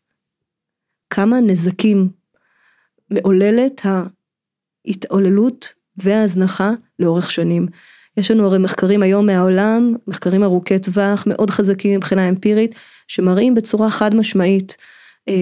כמה 1.10 1.39
נזקים 1.39 2.10
מעוללת 3.10 3.82
ההתעוללות 4.86 5.74
וההזנחה 5.98 6.72
לאורך 7.00 7.32
שנים. 7.32 7.68
יש 8.18 8.32
לנו 8.32 8.46
הרי 8.46 8.58
מחקרים 8.60 9.04
היום 9.04 9.26
מהעולם, 9.26 9.96
מחקרים 10.08 10.44
ארוכי 10.44 10.80
טווח, 10.80 11.24
מאוד 11.28 11.50
חזקים 11.50 11.98
מבחינה 11.98 12.30
אמפירית, 12.30 12.76
שמראים 13.08 13.56
בצורה 13.56 13.89
חד 13.89 14.15
משמעית 14.15 14.78
אה, 15.30 15.34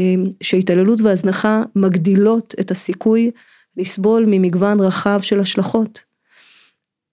שהתעללות 0.42 1.02
והזנחה 1.02 1.64
מגדילות 1.76 2.56
את 2.60 2.72
הסיכוי 2.72 3.32
לסבול 3.78 4.26
ממגוון 4.28 4.80
רחב 4.80 5.20
של 5.22 5.40
השלכות. 5.40 6.04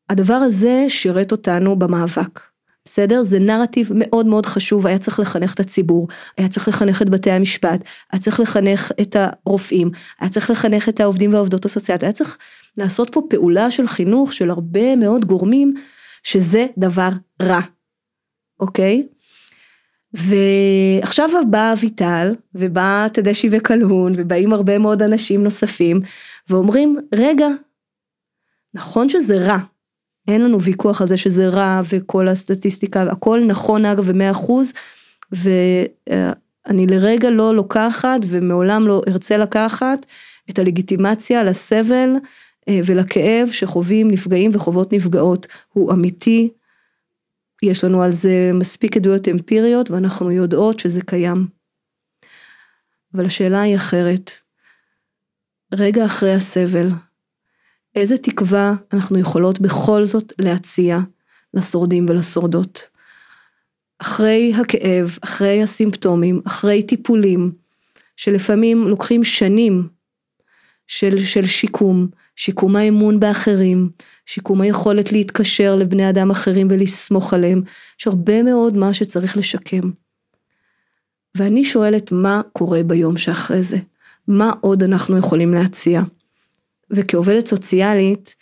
הדבר 0.08 0.34
הזה 0.34 0.84
שירת 0.88 1.32
אותנו 1.32 1.78
במאבק. 1.78 2.53
בסדר? 2.84 3.22
זה 3.22 3.38
נרטיב 3.38 3.90
מאוד 3.94 4.26
מאוד 4.26 4.46
חשוב, 4.46 4.86
היה 4.86 4.98
צריך 4.98 5.20
לחנך 5.20 5.54
את 5.54 5.60
הציבור, 5.60 6.08
היה 6.38 6.48
צריך 6.48 6.68
לחנך 6.68 7.02
את 7.02 7.10
בתי 7.10 7.30
המשפט, 7.30 7.84
היה 8.12 8.20
צריך 8.20 8.40
לחנך 8.40 8.92
את 9.00 9.16
הרופאים, 9.18 9.90
היה 10.20 10.30
צריך 10.30 10.50
לחנך 10.50 10.88
את 10.88 11.00
העובדים 11.00 11.32
והעובדות 11.32 11.64
הסוציאליות, 11.64 12.02
היה 12.02 12.12
צריך 12.12 12.38
לעשות 12.78 13.10
פה 13.12 13.22
פעולה 13.30 13.70
של 13.70 13.86
חינוך 13.86 14.32
של 14.32 14.50
הרבה 14.50 14.96
מאוד 14.96 15.24
גורמים, 15.24 15.74
שזה 16.22 16.66
דבר 16.78 17.08
רע, 17.42 17.60
אוקיי? 18.60 19.06
ועכשיו 20.12 21.30
בא 21.50 21.72
אביטל, 21.72 22.34
ובא 22.54 23.06
תדשי 23.12 23.48
וקלהון, 23.50 24.12
ובאים 24.16 24.52
הרבה 24.52 24.78
מאוד 24.78 25.02
אנשים 25.02 25.44
נוספים, 25.44 26.00
ואומרים, 26.50 26.96
רגע, 27.14 27.48
נכון 28.74 29.08
שזה 29.08 29.38
רע, 29.38 29.58
אין 30.28 30.44
לנו 30.44 30.62
ויכוח 30.62 31.02
על 31.02 31.08
זה 31.08 31.16
שזה 31.16 31.48
רע 31.48 31.80
וכל 31.92 32.28
הסטטיסטיקה, 32.28 33.02
הכל 33.02 33.40
נכון 33.46 33.84
אגב 33.84 34.10
במאה 34.10 34.30
אחוז, 34.30 34.72
ואני 35.32 36.86
לרגע 36.86 37.30
לא 37.30 37.54
לוקחת 37.54 38.20
ומעולם 38.28 38.86
לא 38.86 39.02
ארצה 39.08 39.36
לקחת 39.36 40.06
את 40.50 40.58
הלגיטימציה 40.58 41.44
לסבל 41.44 42.10
אה, 42.68 42.80
ולכאב 42.86 43.48
שחווים 43.48 44.10
נפגעים 44.10 44.50
וחוות 44.54 44.92
נפגעות, 44.92 45.46
הוא 45.72 45.92
אמיתי, 45.92 46.50
יש 47.62 47.84
לנו 47.84 48.02
על 48.02 48.12
זה 48.12 48.50
מספיק 48.54 48.96
עדויות 48.96 49.28
אמפיריות 49.28 49.90
ואנחנו 49.90 50.30
יודעות 50.30 50.80
שזה 50.80 51.00
קיים. 51.02 51.46
אבל 53.14 53.26
השאלה 53.26 53.60
היא 53.60 53.76
אחרת. 53.76 54.30
רגע 55.74 56.04
אחרי 56.04 56.34
הסבל, 56.34 56.88
איזה 57.96 58.16
תקווה 58.16 58.74
אנחנו 58.92 59.18
יכולות 59.18 59.60
בכל 59.60 60.04
זאת 60.04 60.32
להציע 60.38 60.98
לשורדים 61.54 62.06
ולשורדות. 62.08 62.88
אחרי 63.98 64.52
הכאב, 64.60 65.18
אחרי 65.24 65.62
הסימפטומים, 65.62 66.40
אחרי 66.46 66.82
טיפולים, 66.82 67.52
שלפעמים 68.16 68.88
לוקחים 68.88 69.24
שנים 69.24 69.88
של, 70.86 71.18
של 71.18 71.46
שיקום, 71.46 72.08
שיקום 72.36 72.76
האמון 72.76 73.20
באחרים, 73.20 73.90
שיקום 74.26 74.60
היכולת 74.60 75.12
להתקשר 75.12 75.76
לבני 75.76 76.10
אדם 76.10 76.30
אחרים 76.30 76.68
ולסמוך 76.70 77.34
עליהם, 77.34 77.62
יש 78.00 78.06
הרבה 78.06 78.42
מאוד 78.42 78.76
מה 78.76 78.94
שצריך 78.94 79.36
לשקם. 79.36 79.90
ואני 81.36 81.64
שואלת 81.64 82.12
מה 82.12 82.40
קורה 82.52 82.82
ביום 82.82 83.16
שאחרי 83.16 83.62
זה, 83.62 83.76
מה 84.28 84.52
עוד 84.60 84.82
אנחנו 84.82 85.18
יכולים 85.18 85.54
להציע. 85.54 86.02
וכעובדת 86.94 87.46
סוציאלית, 87.46 88.34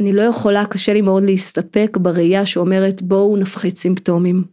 אני 0.00 0.12
לא 0.12 0.22
יכולה, 0.22 0.66
קשה 0.66 0.92
לי 0.92 1.00
מאוד 1.00 1.22
להסתפק 1.24 1.96
בראייה 2.00 2.46
שאומרת 2.46 3.02
בואו 3.02 3.36
נפחית 3.36 3.78
סימפטומים. 3.78 4.44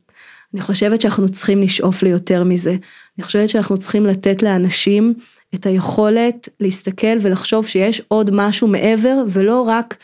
אני 0.54 0.62
חושבת 0.62 1.02
שאנחנו 1.02 1.30
צריכים 1.30 1.62
לשאוף 1.62 2.04
ליותר 2.04 2.44
מזה. 2.44 2.76
אני 3.18 3.24
חושבת 3.24 3.50
שאנחנו 3.50 3.78
צריכים 3.78 4.06
לתת 4.06 4.44
לאנשים 4.44 5.14
את 5.56 5.66
היכולת 5.66 6.50
להסתכל 6.60 7.18
ולחשוב 7.22 7.68
שיש 7.68 8.02
עוד 8.08 8.30
משהו 8.34 8.68
מעבר 8.68 9.24
ולא 9.30 9.62
רק 9.62 9.98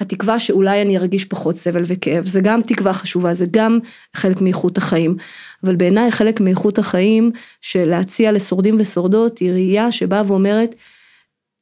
התקווה 0.00 0.38
שאולי 0.38 0.82
אני 0.82 0.98
ארגיש 0.98 1.24
פחות 1.24 1.56
סבל 1.56 1.82
וכאב. 1.86 2.26
זה 2.26 2.40
גם 2.40 2.62
תקווה 2.62 2.92
חשובה, 2.92 3.34
זה 3.34 3.46
גם 3.50 3.78
חלק 4.16 4.40
מאיכות 4.40 4.78
החיים. 4.78 5.16
אבל 5.64 5.76
בעיניי 5.76 6.10
חלק 6.10 6.40
מאיכות 6.40 6.78
החיים 6.78 7.30
של 7.60 7.84
להציע 7.84 8.32
לשורדים 8.32 8.76
ושורדות 8.80 9.38
היא 9.38 9.52
ראייה 9.52 9.92
שבאה 9.92 10.22
ואומרת 10.26 10.74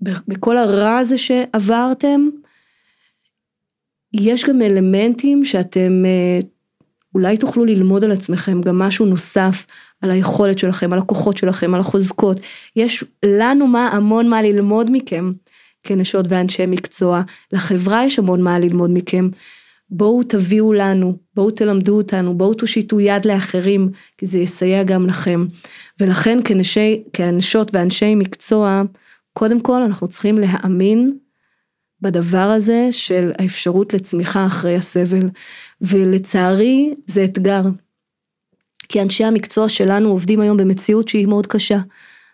בכל 0.01 0.57
הרע 0.57 0.99
הזה 0.99 1.19
שעברתם, 1.19 2.29
יש 4.13 4.45
גם 4.45 4.63
אלמנטים 4.63 5.45
שאתם 5.45 6.03
אה, 6.07 6.39
אולי 7.15 7.37
תוכלו 7.37 7.65
ללמוד 7.65 8.05
על 8.05 8.13
עצמכם 8.13 8.61
גם 8.61 8.79
משהו 8.79 9.07
נוסף 9.07 9.67
על 10.03 10.11
היכולת 10.11 10.59
שלכם, 10.59 10.93
על 10.93 10.99
הכוחות 10.99 11.37
שלכם, 11.37 11.75
על 11.75 11.81
החוזקות. 11.81 12.41
יש 12.77 13.05
לנו 13.25 13.67
מה, 13.67 13.89
המון 13.89 14.29
מה 14.29 14.43
ללמוד 14.43 14.91
מכם 14.93 15.33
כנשות 15.83 16.27
ואנשי 16.29 16.67
מקצוע, 16.67 17.23
לחברה 17.53 18.05
יש 18.05 18.19
המון 18.19 18.43
מה 18.43 18.59
ללמוד 18.59 18.91
מכם. 18.93 19.29
בואו 19.91 20.23
תביאו 20.23 20.73
לנו, 20.73 21.17
בואו 21.35 21.51
תלמדו 21.51 21.97
אותנו, 21.97 22.39
בואו 22.39 22.55
תושיטו 22.55 23.01
יד 23.01 23.25
לאחרים, 23.25 23.89
כי 24.19 24.27
זה 24.27 24.39
יסייע 24.39 24.83
גם 24.83 25.07
לכם. 25.07 25.47
ולכן 26.01 26.39
כנשי, 26.45 27.03
כאנשות 27.13 27.71
ואנשי 27.75 28.15
מקצוע, 28.15 28.83
קודם 29.39 29.61
כל 29.61 29.83
אנחנו 29.83 30.09
צריכים 30.09 30.39
להאמין 30.39 31.19
בדבר 32.01 32.39
הזה 32.39 32.89
של 32.91 33.33
האפשרות 33.39 33.95
לצמיחה 33.95 34.47
אחרי 34.47 34.77
הסבל, 34.77 35.29
ולצערי 35.81 36.95
זה 37.07 37.25
אתגר. 37.25 37.63
כי 38.89 39.03
אנשי 39.03 39.25
המקצוע 39.25 39.69
שלנו 39.69 40.09
עובדים 40.09 40.41
היום 40.41 40.57
במציאות 40.57 41.09
שהיא 41.09 41.27
מאוד 41.27 41.47
קשה, 41.47 41.79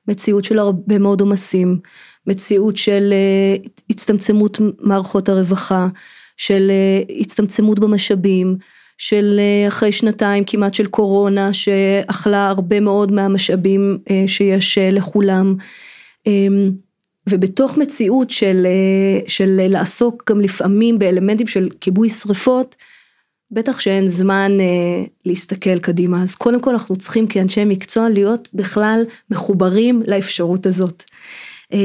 מציאות 0.08 0.44
של 0.44 0.58
הרבה 0.58 0.98
מאוד 0.98 1.20
עומסים, 1.20 1.78
מציאות 2.26 2.76
של 2.76 3.12
uh, 3.66 3.68
הצטמצמות 3.90 4.58
מערכות 4.80 5.28
הרווחה, 5.28 5.88
של 6.36 6.70
uh, 7.08 7.12
הצטמצמות 7.20 7.78
במשאבים, 7.78 8.56
של 8.98 9.40
uh, 9.40 9.68
אחרי 9.68 9.92
שנתיים 9.92 10.44
כמעט 10.44 10.74
של 10.74 10.86
קורונה 10.86 11.52
שאכלה 11.52 12.48
הרבה 12.48 12.80
מאוד 12.80 13.12
מהמשאבים 13.12 13.98
uh, 14.04 14.12
שיש 14.26 14.78
uh, 14.78 14.94
לכולם. 14.94 15.56
Um, 16.28 16.91
ובתוך 17.28 17.78
מציאות 17.78 18.30
של, 18.30 18.66
אה, 18.66 19.28
של 19.28 19.60
לעסוק 19.68 20.30
גם 20.30 20.40
לפעמים 20.40 20.98
באלמנטים 20.98 21.46
של 21.46 21.68
כיבוי 21.80 22.08
שרפות, 22.08 22.76
בטח 23.52 23.80
שאין 23.80 24.08
זמן 24.08 24.52
אה, 24.60 25.04
להסתכל 25.24 25.78
קדימה. 25.78 26.22
אז 26.22 26.34
קודם 26.34 26.60
כל 26.60 26.70
אנחנו 26.70 26.96
צריכים 26.96 27.26
כאנשי 27.26 27.64
מקצוע 27.64 28.08
להיות 28.08 28.48
בכלל 28.54 29.04
מחוברים 29.30 30.02
לאפשרות 30.06 30.66
הזאת. 30.66 31.04
אה, 31.72 31.78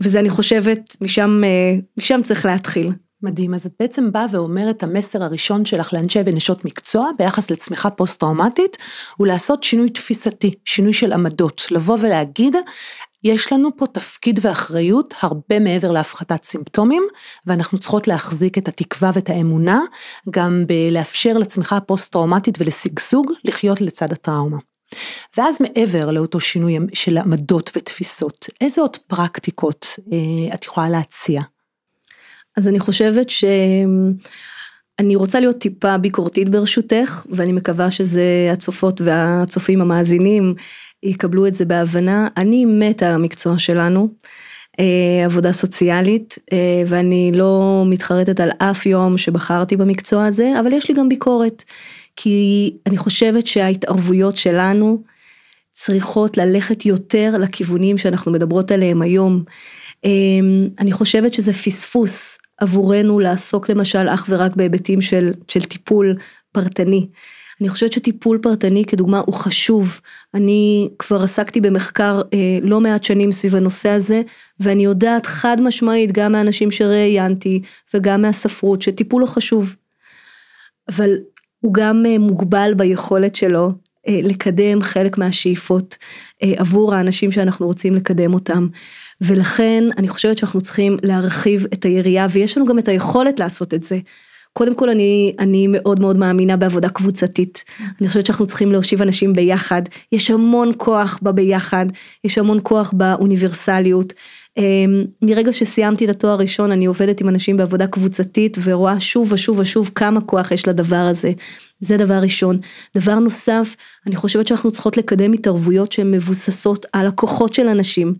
וזה 0.00 0.20
אני 0.20 0.30
חושבת, 0.30 0.96
משם, 1.00 1.42
אה, 1.44 1.78
משם 1.98 2.20
צריך 2.24 2.44
להתחיל. 2.44 2.92
מדהים, 3.22 3.54
אז 3.54 3.66
את 3.66 3.72
בעצם 3.80 4.12
באה 4.12 4.26
ואומרת 4.30 4.82
המסר 4.82 5.22
הראשון 5.22 5.64
שלך 5.64 5.92
לאנשי 5.92 6.18
ונשות 6.26 6.64
מקצוע 6.64 7.10
ביחס 7.18 7.50
לצמיחה 7.50 7.90
פוסט-טראומטית, 7.90 8.76
הוא 9.16 9.26
לעשות 9.26 9.62
שינוי 9.62 9.90
תפיסתי, 9.90 10.54
שינוי 10.64 10.92
של 10.92 11.12
עמדות, 11.12 11.66
לבוא 11.70 11.98
ולהגיד, 12.00 12.56
יש 13.24 13.52
לנו 13.52 13.76
פה 13.76 13.86
תפקיד 13.86 14.40
ואחריות 14.42 15.14
הרבה 15.20 15.60
מעבר 15.60 15.90
להפחתת 15.90 16.44
סימפטומים, 16.44 17.02
ואנחנו 17.46 17.78
צריכות 17.78 18.08
להחזיק 18.08 18.58
את 18.58 18.68
התקווה 18.68 19.10
ואת 19.14 19.30
האמונה, 19.30 19.80
גם 20.30 20.64
בלאפשר 20.66 21.38
לצמיחה 21.38 21.76
הפוסט-טראומטית 21.76 22.54
ולשגשוג 22.60 23.32
לחיות 23.44 23.80
לצד 23.80 24.12
הטראומה. 24.12 24.58
ואז 25.36 25.58
מעבר 25.60 26.10
לאותו 26.10 26.40
שינוי 26.40 26.78
של 26.94 27.18
עמדות 27.18 27.70
ותפיסות, 27.76 28.46
איזה 28.60 28.80
עוד 28.80 28.96
פרקטיקות 28.96 29.86
אה, 30.12 30.54
את 30.54 30.64
יכולה 30.64 30.88
להציע? 30.88 31.42
אז 32.56 32.68
אני 32.68 32.80
חושבת 32.80 33.30
ש... 33.30 33.44
אני 34.98 35.16
רוצה 35.16 35.40
להיות 35.40 35.58
טיפה 35.58 35.98
ביקורתית 35.98 36.48
ברשותך, 36.48 37.26
ואני 37.30 37.52
מקווה 37.52 37.90
שזה 37.90 38.48
הצופות 38.52 39.00
והצופים 39.00 39.80
המאזינים 39.80 40.54
יקבלו 41.04 41.46
את 41.46 41.54
זה 41.54 41.64
בהבנה. 41.64 42.28
אני 42.36 42.64
מתה 42.64 43.08
על 43.08 43.14
המקצוע 43.14 43.58
שלנו, 43.58 44.08
אה, 44.80 45.24
עבודה 45.24 45.52
סוציאלית, 45.52 46.38
אה, 46.52 46.82
ואני 46.86 47.32
לא 47.34 47.82
מתחרטת 47.86 48.40
על 48.40 48.50
אף 48.58 48.86
יום 48.86 49.18
שבחרתי 49.18 49.76
במקצוע 49.76 50.26
הזה, 50.26 50.52
אבל 50.60 50.72
יש 50.72 50.88
לי 50.88 50.94
גם 50.94 51.08
ביקורת. 51.08 51.64
כי 52.16 52.70
אני 52.86 52.96
חושבת 52.96 53.46
שההתערבויות 53.46 54.36
שלנו 54.36 55.02
צריכות 55.72 56.36
ללכת 56.36 56.86
יותר 56.86 57.34
לכיוונים 57.40 57.98
שאנחנו 57.98 58.32
מדברות 58.32 58.70
עליהם 58.70 59.02
היום. 59.02 59.44
אמ, 60.04 60.68
אני 60.80 60.92
חושבת 60.92 61.34
שזה 61.34 61.52
פספוס 61.52 62.38
עבורנו 62.58 63.20
לעסוק 63.20 63.70
למשל 63.70 64.08
אך 64.08 64.26
ורק 64.28 64.56
בהיבטים 64.56 65.00
של, 65.00 65.32
של 65.48 65.60
טיפול 65.60 66.16
פרטני. 66.52 67.06
אני 67.60 67.68
חושבת 67.68 67.92
שטיפול 67.92 68.38
פרטני 68.42 68.84
כדוגמה 68.84 69.22
הוא 69.26 69.34
חשוב. 69.34 70.00
אני 70.34 70.88
כבר 70.98 71.22
עסקתי 71.22 71.60
במחקר 71.60 72.22
אה, 72.34 72.58
לא 72.62 72.80
מעט 72.80 73.04
שנים 73.04 73.32
סביב 73.32 73.54
הנושא 73.54 73.88
הזה, 73.88 74.22
ואני 74.60 74.84
יודעת 74.84 75.26
חד 75.26 75.62
משמעית 75.62 76.12
גם 76.12 76.32
מהאנשים 76.32 76.70
שראיינתי 76.70 77.62
וגם 77.94 78.22
מהספרות 78.22 78.82
שטיפול 78.82 79.22
הוא 79.22 79.28
חשוב. 79.28 79.76
אבל 80.88 81.16
הוא 81.60 81.74
גם 81.74 82.06
אה, 82.06 82.18
מוגבל 82.18 82.74
ביכולת 82.76 83.36
שלו 83.36 83.72
אה, 84.08 84.20
לקדם 84.22 84.82
חלק 84.82 85.18
מהשאיפות 85.18 85.96
אה, 86.42 86.52
עבור 86.56 86.94
האנשים 86.94 87.32
שאנחנו 87.32 87.66
רוצים 87.66 87.94
לקדם 87.94 88.34
אותם. 88.34 88.68
ולכן 89.20 89.84
אני 89.98 90.08
חושבת 90.08 90.38
שאנחנו 90.38 90.60
צריכים 90.60 90.96
להרחיב 91.02 91.66
את 91.72 91.84
היריעה 91.84 92.26
ויש 92.30 92.56
לנו 92.56 92.66
גם 92.66 92.78
את 92.78 92.88
היכולת 92.88 93.40
לעשות 93.40 93.74
את 93.74 93.82
זה. 93.82 93.98
קודם 94.58 94.74
כל 94.74 94.90
אני, 94.90 95.34
אני 95.38 95.66
מאוד 95.66 96.00
מאוד 96.00 96.18
מאמינה 96.18 96.56
בעבודה 96.56 96.88
קבוצתית. 96.88 97.64
אני 98.00 98.08
חושבת 98.08 98.26
שאנחנו 98.26 98.46
צריכים 98.46 98.72
להושיב 98.72 99.02
אנשים 99.02 99.32
ביחד. 99.32 99.82
יש 100.12 100.30
המון 100.30 100.72
כוח 100.76 101.18
בביחד, 101.22 101.86
יש 102.24 102.38
המון 102.38 102.60
כוח 102.62 102.92
באוניברסליות. 102.96 104.12
אמ, 104.56 105.04
מרגע 105.22 105.52
שסיימתי 105.52 106.04
את 106.04 106.10
התואר 106.10 106.32
הראשון 106.32 106.72
אני 106.72 106.86
עובדת 106.86 107.20
עם 107.20 107.28
אנשים 107.28 107.56
בעבודה 107.56 107.86
קבוצתית 107.86 108.56
ורואה 108.64 109.00
שוב 109.00 109.32
ושוב 109.32 109.58
ושוב 109.58 109.90
כמה 109.94 110.20
כוח 110.20 110.50
יש 110.50 110.68
לדבר 110.68 110.96
הזה. 110.96 111.32
זה 111.80 111.96
דבר 111.96 112.18
ראשון. 112.22 112.58
דבר 112.96 113.18
נוסף, 113.18 113.76
אני 114.06 114.16
חושבת 114.16 114.46
שאנחנו 114.46 114.70
צריכות 114.70 114.96
לקדם 114.96 115.32
התערבויות 115.32 115.92
שהן 115.92 116.10
מבוססות 116.10 116.86
על 116.92 117.06
הכוחות 117.06 117.52
של 117.52 117.68
אנשים. 117.68 118.14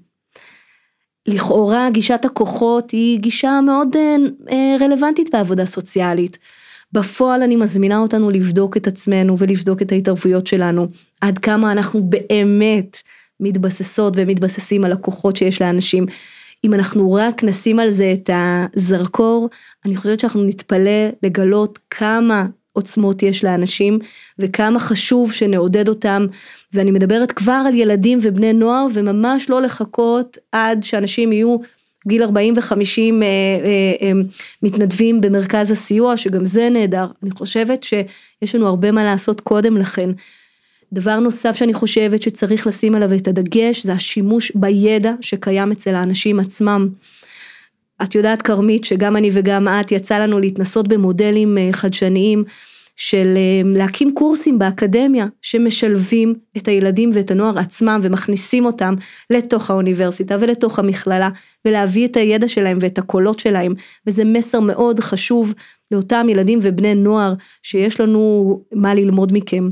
לכאורה 1.26 1.88
גישת 1.92 2.24
הכוחות 2.24 2.90
היא 2.90 3.20
גישה 3.20 3.60
מאוד 3.60 3.96
אה, 3.96 4.16
אה, 4.50 4.76
רלוונטית 4.80 5.30
בעבודה 5.32 5.66
סוציאלית. 5.66 6.38
בפועל 6.92 7.42
אני 7.42 7.56
מזמינה 7.56 7.98
אותנו 7.98 8.30
לבדוק 8.30 8.76
את 8.76 8.86
עצמנו 8.86 9.38
ולבדוק 9.38 9.82
את 9.82 9.92
ההתערבויות 9.92 10.46
שלנו, 10.46 10.86
עד 11.20 11.38
כמה 11.38 11.72
אנחנו 11.72 12.02
באמת 12.02 12.98
מתבססות 13.40 14.12
ומתבססים 14.16 14.84
על 14.84 14.92
הכוחות 14.92 15.36
שיש 15.36 15.62
לאנשים. 15.62 16.06
אם 16.64 16.74
אנחנו 16.74 17.12
רק 17.12 17.44
נשים 17.44 17.78
על 17.78 17.90
זה 17.90 18.12
את 18.12 18.30
הזרקור, 18.32 19.48
אני 19.84 19.96
חושבת 19.96 20.20
שאנחנו 20.20 20.44
נתפלא 20.44 21.08
לגלות 21.22 21.78
כמה 21.90 22.46
עוצמות 22.74 23.22
יש 23.22 23.44
לאנשים 23.44 23.98
וכמה 24.38 24.80
חשוב 24.80 25.32
שנעודד 25.32 25.88
אותם 25.88 26.26
ואני 26.72 26.90
מדברת 26.90 27.32
כבר 27.32 27.62
על 27.66 27.74
ילדים 27.74 28.18
ובני 28.22 28.52
נוער 28.52 28.86
וממש 28.94 29.50
לא 29.50 29.62
לחכות 29.62 30.38
עד 30.52 30.82
שאנשים 30.82 31.32
יהיו 31.32 31.56
גיל 32.08 32.22
40 32.22 32.54
ו-50 32.56 32.72
אה, 32.72 33.26
אה, 34.02 34.12
מתנדבים 34.62 35.20
במרכז 35.20 35.70
הסיוע 35.70 36.16
שגם 36.16 36.44
זה 36.44 36.68
נהדר 36.70 37.06
אני 37.22 37.30
חושבת 37.30 37.82
שיש 37.82 38.54
לנו 38.54 38.66
הרבה 38.66 38.92
מה 38.92 39.04
לעשות 39.04 39.40
קודם 39.40 39.76
לכן. 39.76 40.10
דבר 40.92 41.20
נוסף 41.20 41.56
שאני 41.56 41.74
חושבת 41.74 42.22
שצריך 42.22 42.66
לשים 42.66 42.94
עליו 42.94 43.14
את 43.14 43.28
הדגש 43.28 43.82
זה 43.82 43.92
השימוש 43.92 44.52
בידע 44.54 45.12
שקיים 45.20 45.72
אצל 45.72 45.94
האנשים 45.94 46.40
עצמם. 46.40 46.88
את 48.04 48.14
יודעת 48.14 48.42
כרמית 48.42 48.84
שגם 48.84 49.16
אני 49.16 49.30
וגם 49.32 49.68
את 49.68 49.92
יצא 49.92 50.18
לנו 50.18 50.38
להתנסות 50.38 50.88
במודלים 50.88 51.58
אה, 51.58 51.68
חדשניים 51.72 52.44
של 52.96 53.34
אה, 53.36 53.76
להקים 53.76 54.14
קורסים 54.14 54.58
באקדמיה 54.58 55.26
שמשלבים 55.42 56.34
את 56.56 56.68
הילדים 56.68 57.10
ואת 57.14 57.30
הנוער 57.30 57.58
עצמם 57.58 58.00
ומכניסים 58.02 58.64
אותם 58.64 58.94
לתוך 59.30 59.70
האוניברסיטה 59.70 60.36
ולתוך 60.40 60.78
המכללה 60.78 61.28
ולהביא 61.64 62.06
את 62.06 62.16
הידע 62.16 62.48
שלהם 62.48 62.78
ואת 62.80 62.98
הקולות 62.98 63.40
שלהם 63.40 63.72
וזה 64.06 64.24
מסר 64.24 64.60
מאוד 64.60 65.00
חשוב 65.00 65.54
לאותם 65.90 66.26
ילדים 66.28 66.58
ובני 66.62 66.94
נוער 66.94 67.34
שיש 67.62 68.00
לנו 68.00 68.62
מה 68.72 68.94
ללמוד 68.94 69.32
מכם. 69.32 69.70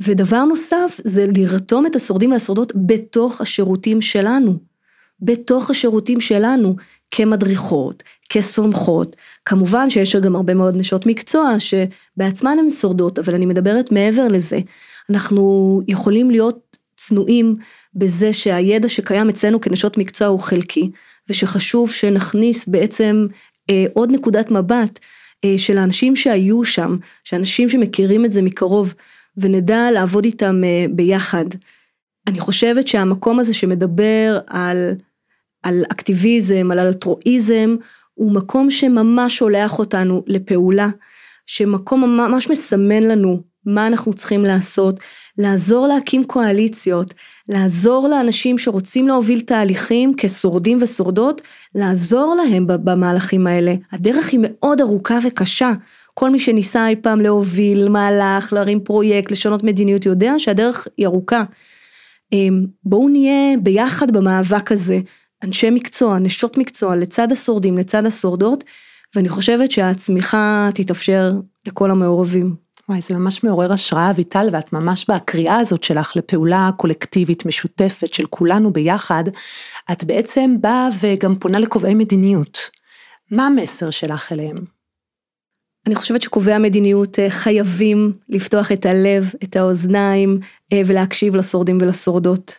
ודבר 0.00 0.44
נוסף 0.44 1.00
זה 1.04 1.26
לרתום 1.36 1.86
את 1.86 1.96
השורדים 1.96 2.32
והשורדות 2.32 2.72
בתוך 2.86 3.40
השירותים 3.40 4.00
שלנו. 4.00 4.72
בתוך 5.20 5.70
השירותים 5.70 6.20
שלנו 6.20 6.76
כמדריכות, 7.12 8.02
כסומכות. 8.28 9.16
כמובן 9.44 9.90
שיש 9.90 10.16
גם 10.16 10.36
הרבה 10.36 10.54
מאוד 10.54 10.76
נשות 10.76 11.06
מקצוע 11.06 11.54
שבעצמן 11.58 12.56
הן 12.58 12.70
שורדות, 12.70 13.18
אבל 13.18 13.34
אני 13.34 13.46
מדברת 13.46 13.92
מעבר 13.92 14.28
לזה. 14.28 14.58
אנחנו 15.10 15.80
יכולים 15.88 16.30
להיות 16.30 16.76
צנועים 16.96 17.54
בזה 17.94 18.32
שהידע 18.32 18.88
שקיים 18.88 19.28
אצלנו 19.28 19.60
כנשות 19.60 19.98
מקצוע 19.98 20.28
הוא 20.28 20.40
חלקי, 20.40 20.90
ושחשוב 21.28 21.90
שנכניס 21.90 22.66
בעצם 22.68 23.26
אה, 23.70 23.84
עוד 23.92 24.10
נקודת 24.12 24.50
מבט 24.50 24.98
אה, 25.44 25.54
של 25.58 25.78
האנשים 25.78 26.16
שהיו 26.16 26.64
שם, 26.64 26.96
שאנשים 27.24 27.68
שמכירים 27.68 28.24
את 28.24 28.32
זה 28.32 28.42
מקרוב, 28.42 28.94
ונדע 29.36 29.90
לעבוד 29.90 30.24
איתם 30.24 30.64
אה, 30.64 30.84
ביחד. 30.90 31.44
אני 32.26 32.40
חושבת 32.40 32.88
שהמקום 32.88 33.40
הזה 33.40 33.54
שמדבר 33.54 34.38
על 34.46 34.94
על 35.62 35.84
אקטיביזם, 35.92 36.70
על 36.70 36.78
אלטרואיזם, 36.78 37.76
הוא 38.14 38.32
מקום 38.32 38.70
שממש 38.70 39.38
שולח 39.38 39.78
אותנו 39.78 40.22
לפעולה, 40.26 40.88
שמקום 41.46 42.16
ממש 42.16 42.50
מסמן 42.50 43.02
לנו 43.02 43.42
מה 43.66 43.86
אנחנו 43.86 44.12
צריכים 44.12 44.44
לעשות, 44.44 45.00
לעזור 45.38 45.86
להקים 45.86 46.24
קואליציות, 46.24 47.14
לעזור 47.48 48.08
לאנשים 48.08 48.58
שרוצים 48.58 49.08
להוביל 49.08 49.40
תהליכים 49.40 50.12
כשורדים 50.16 50.78
ושורדות, 50.80 51.42
לעזור 51.74 52.34
להם 52.34 52.66
במהלכים 52.66 53.46
האלה. 53.46 53.74
הדרך 53.92 54.28
היא 54.32 54.40
מאוד 54.42 54.80
ארוכה 54.80 55.18
וקשה. 55.26 55.72
כל 56.14 56.30
מי 56.30 56.40
שניסה 56.40 56.88
אי 56.88 56.96
פעם 56.96 57.20
להוביל 57.20 57.88
מהלך, 57.88 58.52
להרים 58.52 58.80
פרויקט, 58.80 59.30
לשנות 59.30 59.62
מדיניות, 59.62 60.06
יודע 60.06 60.34
שהדרך 60.38 60.86
היא 60.96 61.06
ארוכה. 61.06 61.44
אמ, 62.32 62.66
בואו 62.84 63.08
נהיה 63.08 63.56
ביחד 63.62 64.10
במאבק 64.10 64.72
הזה, 64.72 64.98
אנשי 65.42 65.70
מקצוע, 65.70 66.18
נשות 66.18 66.58
מקצוע, 66.58 66.96
לצד 66.96 67.32
השורדים, 67.32 67.78
לצד 67.78 68.06
השורדות, 68.06 68.64
ואני 69.16 69.28
חושבת 69.28 69.70
שהצמיחה 69.70 70.68
תתאפשר 70.74 71.32
לכל 71.66 71.90
המעורבים. 71.90 72.56
וואי, 72.88 73.00
זה 73.00 73.14
ממש 73.14 73.44
מעורר 73.44 73.72
השראה, 73.72 74.10
אביטל, 74.10 74.48
ואת 74.52 74.72
ממש 74.72 75.10
בקריאה 75.10 75.58
הזאת 75.58 75.82
שלך 75.82 76.16
לפעולה 76.16 76.70
קולקטיבית 76.76 77.46
משותפת 77.46 78.14
של 78.14 78.26
כולנו 78.26 78.72
ביחד, 78.72 79.24
את 79.92 80.04
בעצם 80.04 80.56
באה 80.60 80.88
וגם 81.00 81.36
פונה 81.38 81.58
לקובעי 81.58 81.94
מדיניות. 81.94 82.58
מה 83.30 83.46
המסר 83.46 83.90
שלך 83.90 84.32
אליהם? 84.32 84.56
אני 85.86 85.94
חושבת 85.94 86.22
שקובעי 86.22 86.54
המדיניות 86.54 87.18
אה, 87.18 87.30
חייבים 87.30 88.12
לפתוח 88.28 88.72
את 88.72 88.86
הלב, 88.86 89.30
את 89.44 89.56
האוזניים, 89.56 90.38
אה, 90.72 90.82
ולהקשיב 90.86 91.36
לשורדים 91.36 91.78
ולשורדות. 91.80 92.58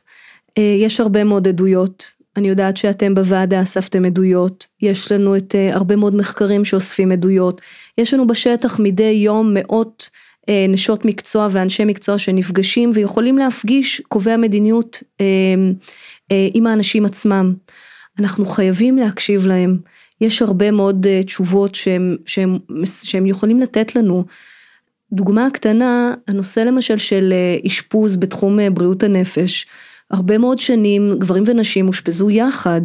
אה, 0.58 0.78
יש 0.80 1.00
הרבה 1.00 1.24
מאוד 1.24 1.48
עדויות 1.48 2.12
אני 2.38 2.48
יודעת 2.48 2.78
שאתם 2.78 3.16
בוועדה 3.16 3.62
אספתם 3.62 4.06
עדויות, 4.06 4.68
יש 4.82 5.12
לנו 5.12 5.36
את 5.36 5.56
uh, 5.56 5.76
הרבה 5.76 5.96
מאוד 5.96 6.16
מחקרים 6.16 6.66
שאוספים 6.66 7.12
עדויות, 7.12 7.62
יש 7.98 8.14
לנו 8.14 8.28
בשטח 8.28 8.80
מדי 8.80 9.04
יום 9.04 9.54
מאות 9.54 10.10
uh, 10.42 10.52
נשות 10.70 11.06
מקצוע 11.06 11.48
ואנשי 11.52 11.86
מקצוע 11.86 12.18
שנפגשים 12.18 12.92
ויכולים 12.94 13.38
להפגיש 13.38 14.02
קובעי 14.08 14.34
המדיניות 14.34 15.04
uh, 15.04 15.22
uh, 15.22 16.36
עם 16.54 16.68
האנשים 16.68 17.06
עצמם. 17.06 17.54
אנחנו 18.20 18.46
חייבים 18.46 18.98
להקשיב 18.98 19.46
להם, 19.46 19.78
יש 20.22 20.42
הרבה 20.42 20.72
מאוד 20.72 21.06
uh, 21.06 21.26
תשובות 21.26 21.76
שהם, 21.76 22.18
שהם, 22.26 22.58
שהם 23.04 23.26
יכולים 23.26 23.60
לתת 23.60 23.96
לנו. 23.96 24.26
דוגמה 25.12 25.48
קטנה, 25.54 26.14
הנושא 26.28 26.60
למשל 26.60 26.98
של 26.98 27.34
אשפוז 27.68 28.18
בתחום 28.18 28.60
בריאות 28.74 29.04
הנפש. 29.04 29.66
הרבה 30.14 30.38
מאוד 30.38 30.60
שנים 30.60 31.16
גברים 31.20 31.44
ונשים 31.48 31.88
אושפזו 31.88 32.30
יחד. 32.30 32.82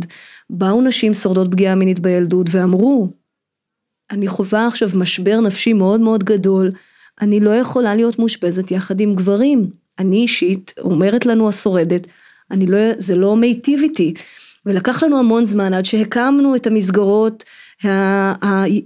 באו 0.51 0.81
נשים 0.81 1.15
שורדות 1.15 1.51
פגיעה 1.51 1.75
מינית 1.75 1.99
בילדות 1.99 2.47
ואמרו, 2.51 3.09
אני 4.11 4.29
חווה 4.29 4.67
עכשיו 4.67 4.89
משבר 4.95 5.41
נפשי 5.41 5.73
מאוד 5.73 6.01
מאוד 6.01 6.25
גדול, 6.25 6.71
אני 7.21 7.41
לא 7.41 7.51
יכולה 7.51 7.95
להיות 7.95 8.19
מאושפזת 8.19 8.71
יחד 8.71 9.01
עם 9.01 9.15
גברים. 9.15 9.71
אני 9.99 10.17
אישית, 10.17 10.75
אומרת 10.81 11.27
לנו 11.27 11.49
השורדת, 11.49 12.07
אני 12.51 12.67
לא, 12.67 12.79
זה 12.99 13.17
לא 13.17 13.37
מיטיב 13.37 13.81
איתי. 13.83 14.15
ולקח 14.67 15.03
לנו 15.03 15.19
המון 15.19 15.45
זמן 15.47 15.75
עד 15.75 15.85
שהקמנו 15.85 16.57
את 16.57 16.67
המסגרות 16.67 17.45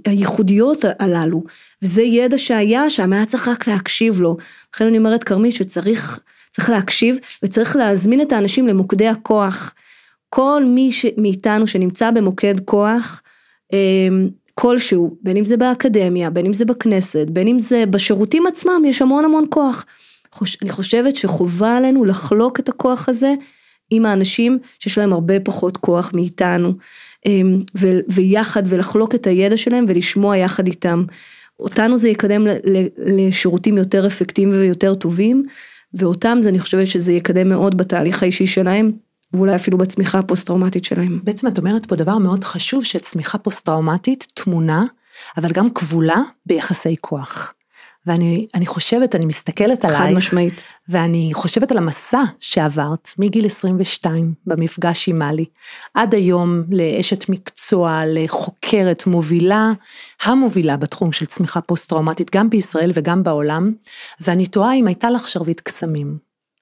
הייחודיות 0.04 0.84
הללו, 0.98 1.44
וזה 1.82 2.02
ידע 2.02 2.38
שהיה 2.38 2.90
שם, 2.90 3.12
היה 3.12 3.26
צריך 3.26 3.48
רק 3.48 3.68
להקשיב 3.68 4.20
לו. 4.20 4.36
לכן 4.74 4.86
אני 4.86 4.98
אומרת 4.98 5.24
כרמית 5.24 5.54
שצריך 5.54 6.20
צריך 6.52 6.70
להקשיב 6.70 7.16
וצריך 7.42 7.76
להזמין 7.76 8.20
את 8.20 8.32
האנשים 8.32 8.66
למוקדי 8.66 9.08
הכוח. 9.08 9.74
כל 10.28 10.62
מי 10.66 10.92
ש... 10.92 11.06
מאיתנו 11.16 11.66
שנמצא 11.66 12.10
במוקד 12.10 12.54
כוח, 12.64 13.22
אמ, 13.72 14.28
כלשהו, 14.54 15.16
בין 15.22 15.36
אם 15.36 15.44
זה 15.44 15.56
באקדמיה, 15.56 16.30
בין 16.30 16.46
אם 16.46 16.52
זה 16.52 16.64
בכנסת, 16.64 17.26
בין 17.30 17.48
אם 17.48 17.58
זה 17.58 17.84
בשירותים 17.86 18.46
עצמם, 18.46 18.82
יש 18.86 19.02
המון 19.02 19.24
המון 19.24 19.44
כוח. 19.50 19.84
אני 20.62 20.70
חושבת 20.70 21.16
שחובה 21.16 21.76
עלינו 21.76 22.04
לחלוק 22.04 22.60
את 22.60 22.68
הכוח 22.68 23.08
הזה 23.08 23.34
עם 23.90 24.06
האנשים 24.06 24.58
שיש 24.78 24.98
להם 24.98 25.12
הרבה 25.12 25.40
פחות 25.40 25.76
כוח 25.76 26.10
מאיתנו, 26.14 26.72
אמ, 27.26 27.62
ויחד 28.08 28.62
ולחלוק 28.66 29.14
את 29.14 29.26
הידע 29.26 29.56
שלהם 29.56 29.84
ולשמוע 29.88 30.36
יחד 30.36 30.66
איתם. 30.66 31.04
אותנו 31.60 31.98
זה 31.98 32.08
יקדם 32.08 32.46
לשירותים 32.98 33.78
יותר 33.78 34.06
אפקטיביים 34.06 34.60
ויותר 34.60 34.94
טובים, 34.94 35.46
ואותם 35.94 36.38
זה 36.40 36.48
אני 36.48 36.60
חושבת 36.60 36.86
שזה 36.86 37.12
יקדם 37.12 37.48
מאוד 37.48 37.76
בתהליך 37.76 38.22
האישי 38.22 38.46
שלהם, 38.46 38.92
ואולי 39.32 39.54
אפילו 39.54 39.78
בצמיחה 39.78 40.18
הפוסט-טראומטית 40.18 40.84
שלהם. 40.84 41.20
בעצם 41.24 41.46
את 41.46 41.58
אומרת 41.58 41.86
פה 41.86 41.96
דבר 41.96 42.18
מאוד 42.18 42.44
חשוב, 42.44 42.84
שצמיחה 42.84 43.38
פוסט-טראומטית 43.38 44.26
תמונה, 44.34 44.84
אבל 45.36 45.52
גם 45.52 45.70
כבולה 45.70 46.18
ביחסי 46.46 46.96
כוח. 47.00 47.54
ואני 48.06 48.66
חושבת, 48.66 49.14
אני 49.14 49.26
מסתכלת 49.26 49.84
עלייך, 49.84 50.02
חד 50.02 50.10
משמעית, 50.10 50.62
ואני 50.88 51.30
חושבת 51.32 51.70
על 51.70 51.78
המסע 51.78 52.22
שעברת 52.40 53.08
מגיל 53.18 53.46
22 53.46 54.34
במפגש 54.46 55.08
עם 55.08 55.18
מלי, 55.18 55.44
עד 55.94 56.14
היום 56.14 56.62
לאשת 56.70 57.28
מקצוע, 57.28 58.02
לחוקרת 58.06 59.06
מובילה, 59.06 59.70
המובילה 60.22 60.76
בתחום 60.76 61.12
של 61.12 61.26
צמיחה 61.26 61.60
פוסט-טראומטית, 61.60 62.30
גם 62.34 62.50
בישראל 62.50 62.90
וגם 62.94 63.22
בעולם, 63.22 63.72
ואני 64.20 64.46
תוהה 64.46 64.74
אם 64.74 64.86
הייתה 64.86 65.10
לך 65.10 65.28
שרביט 65.28 65.60
קסמים. 65.60 66.18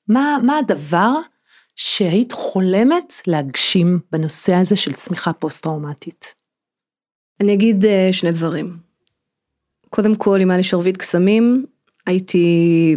מה, 0.08 0.36
מה 0.42 0.58
הדבר 0.58 1.12
שהיית 1.76 2.32
חולמת 2.32 3.14
להגשים 3.26 4.00
בנושא 4.12 4.54
הזה 4.54 4.76
של 4.76 4.92
צמיחה 4.92 5.32
פוסט-טראומטית? 5.32 6.34
אני 7.40 7.54
אגיד 7.54 7.84
אה, 7.84 8.08
שני 8.12 8.32
דברים. 8.32 8.89
קודם 9.90 10.14
כל, 10.14 10.40
אם 10.40 10.50
היה 10.50 10.56
לי 10.56 10.62
שרביט 10.62 10.96
קסמים, 10.96 11.64
הייתי 12.06 12.96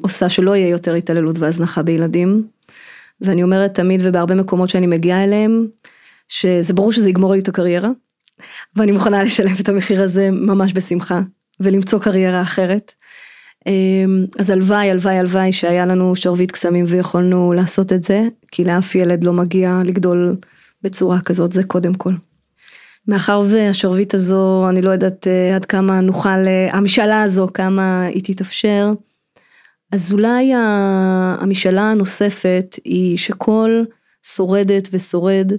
עושה 0.00 0.28
שלא 0.28 0.56
יהיה 0.56 0.68
יותר 0.68 0.94
התעללות 0.94 1.38
והזנחה 1.38 1.82
בילדים. 1.82 2.46
ואני 3.20 3.42
אומרת 3.42 3.74
תמיד 3.74 4.00
ובהרבה 4.04 4.34
מקומות 4.34 4.68
שאני 4.68 4.86
מגיעה 4.86 5.24
אליהם, 5.24 5.66
שזה 6.28 6.74
ברור 6.74 6.92
שזה 6.92 7.08
יגמור 7.08 7.32
לי 7.32 7.38
את 7.38 7.48
הקריירה, 7.48 7.90
ואני 8.76 8.92
מוכנה 8.92 9.22
לשלם 9.22 9.54
את 9.60 9.68
המחיר 9.68 10.02
הזה 10.02 10.30
ממש 10.30 10.72
בשמחה, 10.74 11.20
ולמצוא 11.60 11.98
קריירה 11.98 12.42
אחרת. 12.42 12.94
אמ, 13.66 14.26
אז 14.38 14.50
הלוואי, 14.50 14.90
הלוואי, 14.90 15.18
הלוואי 15.18 15.52
שהיה 15.52 15.86
לנו 15.86 16.16
שרביט 16.16 16.52
קסמים 16.52 16.84
ויכולנו 16.88 17.52
לעשות 17.52 17.92
את 17.92 18.04
זה, 18.04 18.28
כי 18.50 18.64
לאף 18.64 18.94
ילד 18.94 19.24
לא 19.24 19.32
מגיע 19.32 19.80
לגדול 19.84 20.36
בצורה 20.82 21.20
כזאת, 21.20 21.52
זה 21.52 21.64
קודם 21.64 21.94
כל. 21.94 22.12
מאחר 23.08 23.40
והשרביט 23.50 24.14
הזו, 24.14 24.68
אני 24.68 24.82
לא 24.82 24.90
יודעת 24.90 25.26
אה, 25.26 25.56
עד 25.56 25.64
כמה 25.64 26.00
נוכל, 26.00 26.28
אה, 26.28 26.68
המשאלה 26.72 27.22
הזו, 27.22 27.48
כמה 27.54 28.02
היא 28.02 28.22
תתאפשר, 28.24 28.92
אז 29.92 30.12
אולי 30.12 30.52
המשאלה 30.54 31.90
הנוספת 31.90 32.76
היא 32.84 33.18
שכל 33.18 33.84
שורדת 34.22 34.88
ושורד, 34.92 35.52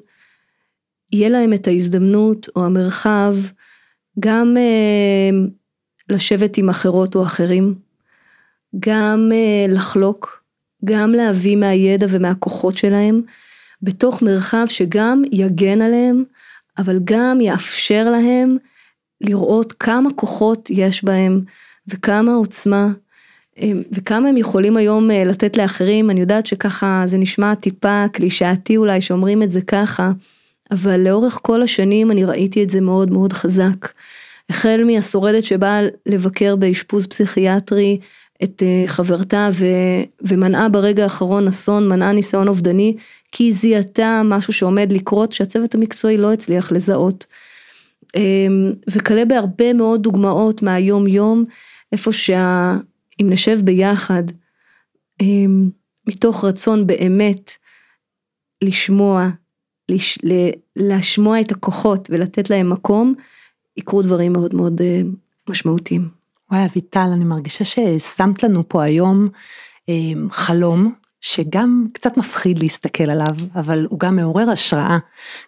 יהיה 1.12 1.30
להם 1.30 1.54
את 1.54 1.68
ההזדמנות 1.68 2.50
או 2.56 2.66
המרחב 2.66 3.36
גם 4.20 4.58
אה, 4.58 5.38
לשבת 6.10 6.58
עם 6.58 6.70
אחרות 6.70 7.16
או 7.16 7.24
אחרים, 7.24 7.76
גם 8.80 9.32
לחלוק, 9.70 10.44
גם 10.86 11.12
להביא 11.12 11.56
מהידע 11.56 12.06
ומהכוחות 12.10 12.78
שלהם, 12.78 13.22
בתוך 13.82 14.22
מרחב 14.22 14.66
שגם 14.68 15.22
יגן 15.32 15.82
עליהם 15.82 16.24
אבל 16.78 17.00
גם 17.04 17.42
יאפשר 17.42 18.10
להם 18.12 18.58
לראות 19.22 19.74
כמה 19.74 20.10
כוחות 20.16 20.70
יש 20.70 21.04
בהם 21.04 21.42
וכמה 21.88 22.34
עוצמה 22.34 22.88
וכמה 23.92 24.30
הם 24.30 24.38
יכולים 24.38 24.78
היום 24.78 25.12
אה, 25.12 25.24
לתת 25.24 25.58
לאחרים, 25.58 26.10
אני 26.10 26.20
יודעת 26.20 26.46
שככה 26.46 27.04
זה 27.06 27.18
נשמע 27.18 27.56
טיפה 27.56 28.04
קלישאתי 28.14 28.78
אולי 28.78 29.02
שאומרים 29.02 29.44
את 29.44 29.52
זה 29.52 29.62
ככה, 29.62 30.12
אבל 30.72 31.00
לאורך 31.00 31.40
כל 31.42 31.62
השנים 31.62 32.12
אני 32.12 32.26
ראיתי 32.26 32.64
את 32.64 32.70
זה 32.70 32.82
מאוד 32.82 33.12
מאוד 33.12 33.34
חזק. 33.34 33.92
החל 34.50 34.84
מהשורדת 34.86 35.44
שבאה 35.44 35.80
לבקר 36.06 36.56
באשפוז 36.56 37.08
פסיכיאטרי 37.08 38.00
את 38.44 38.64
אה, 38.64 38.84
חברתה 38.88 39.50
ו, 39.54 39.66
ומנעה 40.22 40.70
ברגע 40.70 41.04
האחרון 41.04 41.48
אסון, 41.48 41.90
מנעה 41.90 42.12
ניסיון 42.12 42.48
אובדני, 42.48 42.96
כי 43.32 43.44
היא 43.44 43.54
זיהתה 43.54 44.22
משהו 44.26 44.54
שעומד 44.54 44.92
לקרות 44.92 45.32
שהצוות 45.32 45.76
המקצועי 45.76 46.18
לא 46.18 46.34
הצליח 46.34 46.72
לזהות. 46.72 47.26
אמ, 48.16 48.74
וכלה 48.90 49.26
בהרבה 49.26 49.74
מאוד 49.74 50.04
דוגמאות 50.04 50.62
מהיום 50.62 51.08
יום, 51.08 51.46
איפה 51.92 52.12
שאם 52.12 53.30
נשב 53.30 53.60
ביחד, 53.64 54.24
אמ, 55.22 55.70
מתוך 56.08 56.46
רצון 56.46 56.88
באמת 56.88 57.52
לשמוע, 58.62 59.30
לש, 59.90 60.20
לשמוע 60.76 61.42
את 61.42 61.52
הכוחות 61.52 62.08
ולתת 62.12 62.50
להם 62.50 62.70
מקום, 62.70 63.14
יקרו 63.78 64.02
דברים 64.02 64.34
מאוד 64.34 64.56
מאוד 64.56 64.82
אה, 64.82 65.02
משמעותיים. 65.50 66.17
וואי 66.52 66.66
אביטל, 66.66 67.10
אני 67.14 67.26
מרגישה 67.26 67.66
ששמת 67.66 68.44
לנו 68.44 68.70
פה 68.70 68.84
היום 68.84 69.28
אמ, 69.90 70.28
חלום 70.32 70.94
שגם 71.22 71.88
קצת 71.94 72.18
מפחיד 72.18 72.60
להסתכל 72.60 73.10
עליו, 73.10 73.36
אבל 73.56 73.86
הוא 73.90 74.00
גם 74.00 74.16
מעורר 74.16 74.50
השראה, 74.50 74.98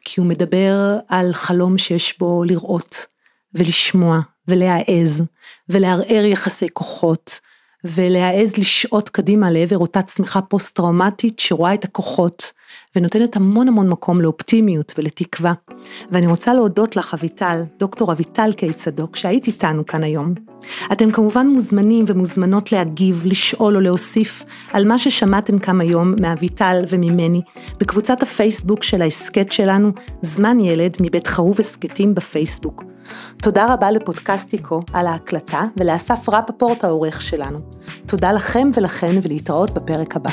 כי 0.01 0.19
הוא 0.19 0.27
מדבר 0.27 0.97
על 1.07 1.33
חלום 1.33 1.77
שיש 1.77 2.19
בו 2.19 2.43
לראות 2.43 3.05
ולשמוע 3.53 4.19
ולהעז 4.47 5.23
ולערער 5.69 6.25
יחסי 6.25 6.67
כוחות 6.73 7.39
ולהעז 7.83 8.57
לשעוט 8.57 9.09
קדימה 9.09 9.51
לעבר 9.51 9.77
אותה 9.77 10.01
צמיחה 10.01 10.41
פוסט-טראומטית 10.41 11.39
שרואה 11.39 11.73
את 11.73 11.83
הכוחות 11.83 12.53
ונותנת 12.95 13.35
המון 13.35 13.67
המון 13.67 13.89
מקום 13.89 14.21
לאופטימיות 14.21 14.93
ולתקווה. 14.97 15.53
ואני 16.11 16.27
רוצה 16.27 16.53
להודות 16.53 16.95
לך 16.95 17.13
אביטל, 17.13 17.63
דוקטור 17.79 18.11
אביטל 18.11 18.53
קיי 18.57 18.73
צדוק, 18.73 19.15
שהיית 19.15 19.47
איתנו 19.47 19.85
כאן 19.85 20.03
היום. 20.03 20.33
אתם 20.91 21.11
כמובן 21.11 21.47
מוזמנים 21.47 22.05
ומוזמנות 22.07 22.71
להגיב, 22.71 23.21
לשאול 23.25 23.75
או 23.75 23.81
להוסיף 23.81 24.43
על 24.73 24.87
מה 24.87 24.99
ששמעתם 24.99 25.59
כאן 25.59 25.81
היום 25.81 26.13
מאביטל 26.21 26.83
וממני 26.87 27.41
בקבוצת 27.79 28.23
הפייסבוק 28.23 28.83
של 28.83 29.01
ההסכת 29.01 29.51
שלנו, 29.51 29.91
זמן 30.21 30.59
ילד 30.59 30.97
מבית 31.01 31.27
חרוב 31.27 31.59
הסכתים 31.59 32.15
בפייסבוק. 32.15 32.83
תודה 33.37 33.73
רבה 33.73 33.91
לפודקאסטיקו 33.91 34.81
על 34.93 35.07
ההקלטה 35.07 35.63
ולאסף 35.77 36.29
רפפורט 36.29 36.83
העורך 36.83 37.21
שלנו. 37.21 37.59
תודה 38.05 38.31
לכם 38.31 38.69
ולכן 38.73 39.15
ולהתראות 39.23 39.71
בפרק 39.71 40.15
הבא. 40.15 40.31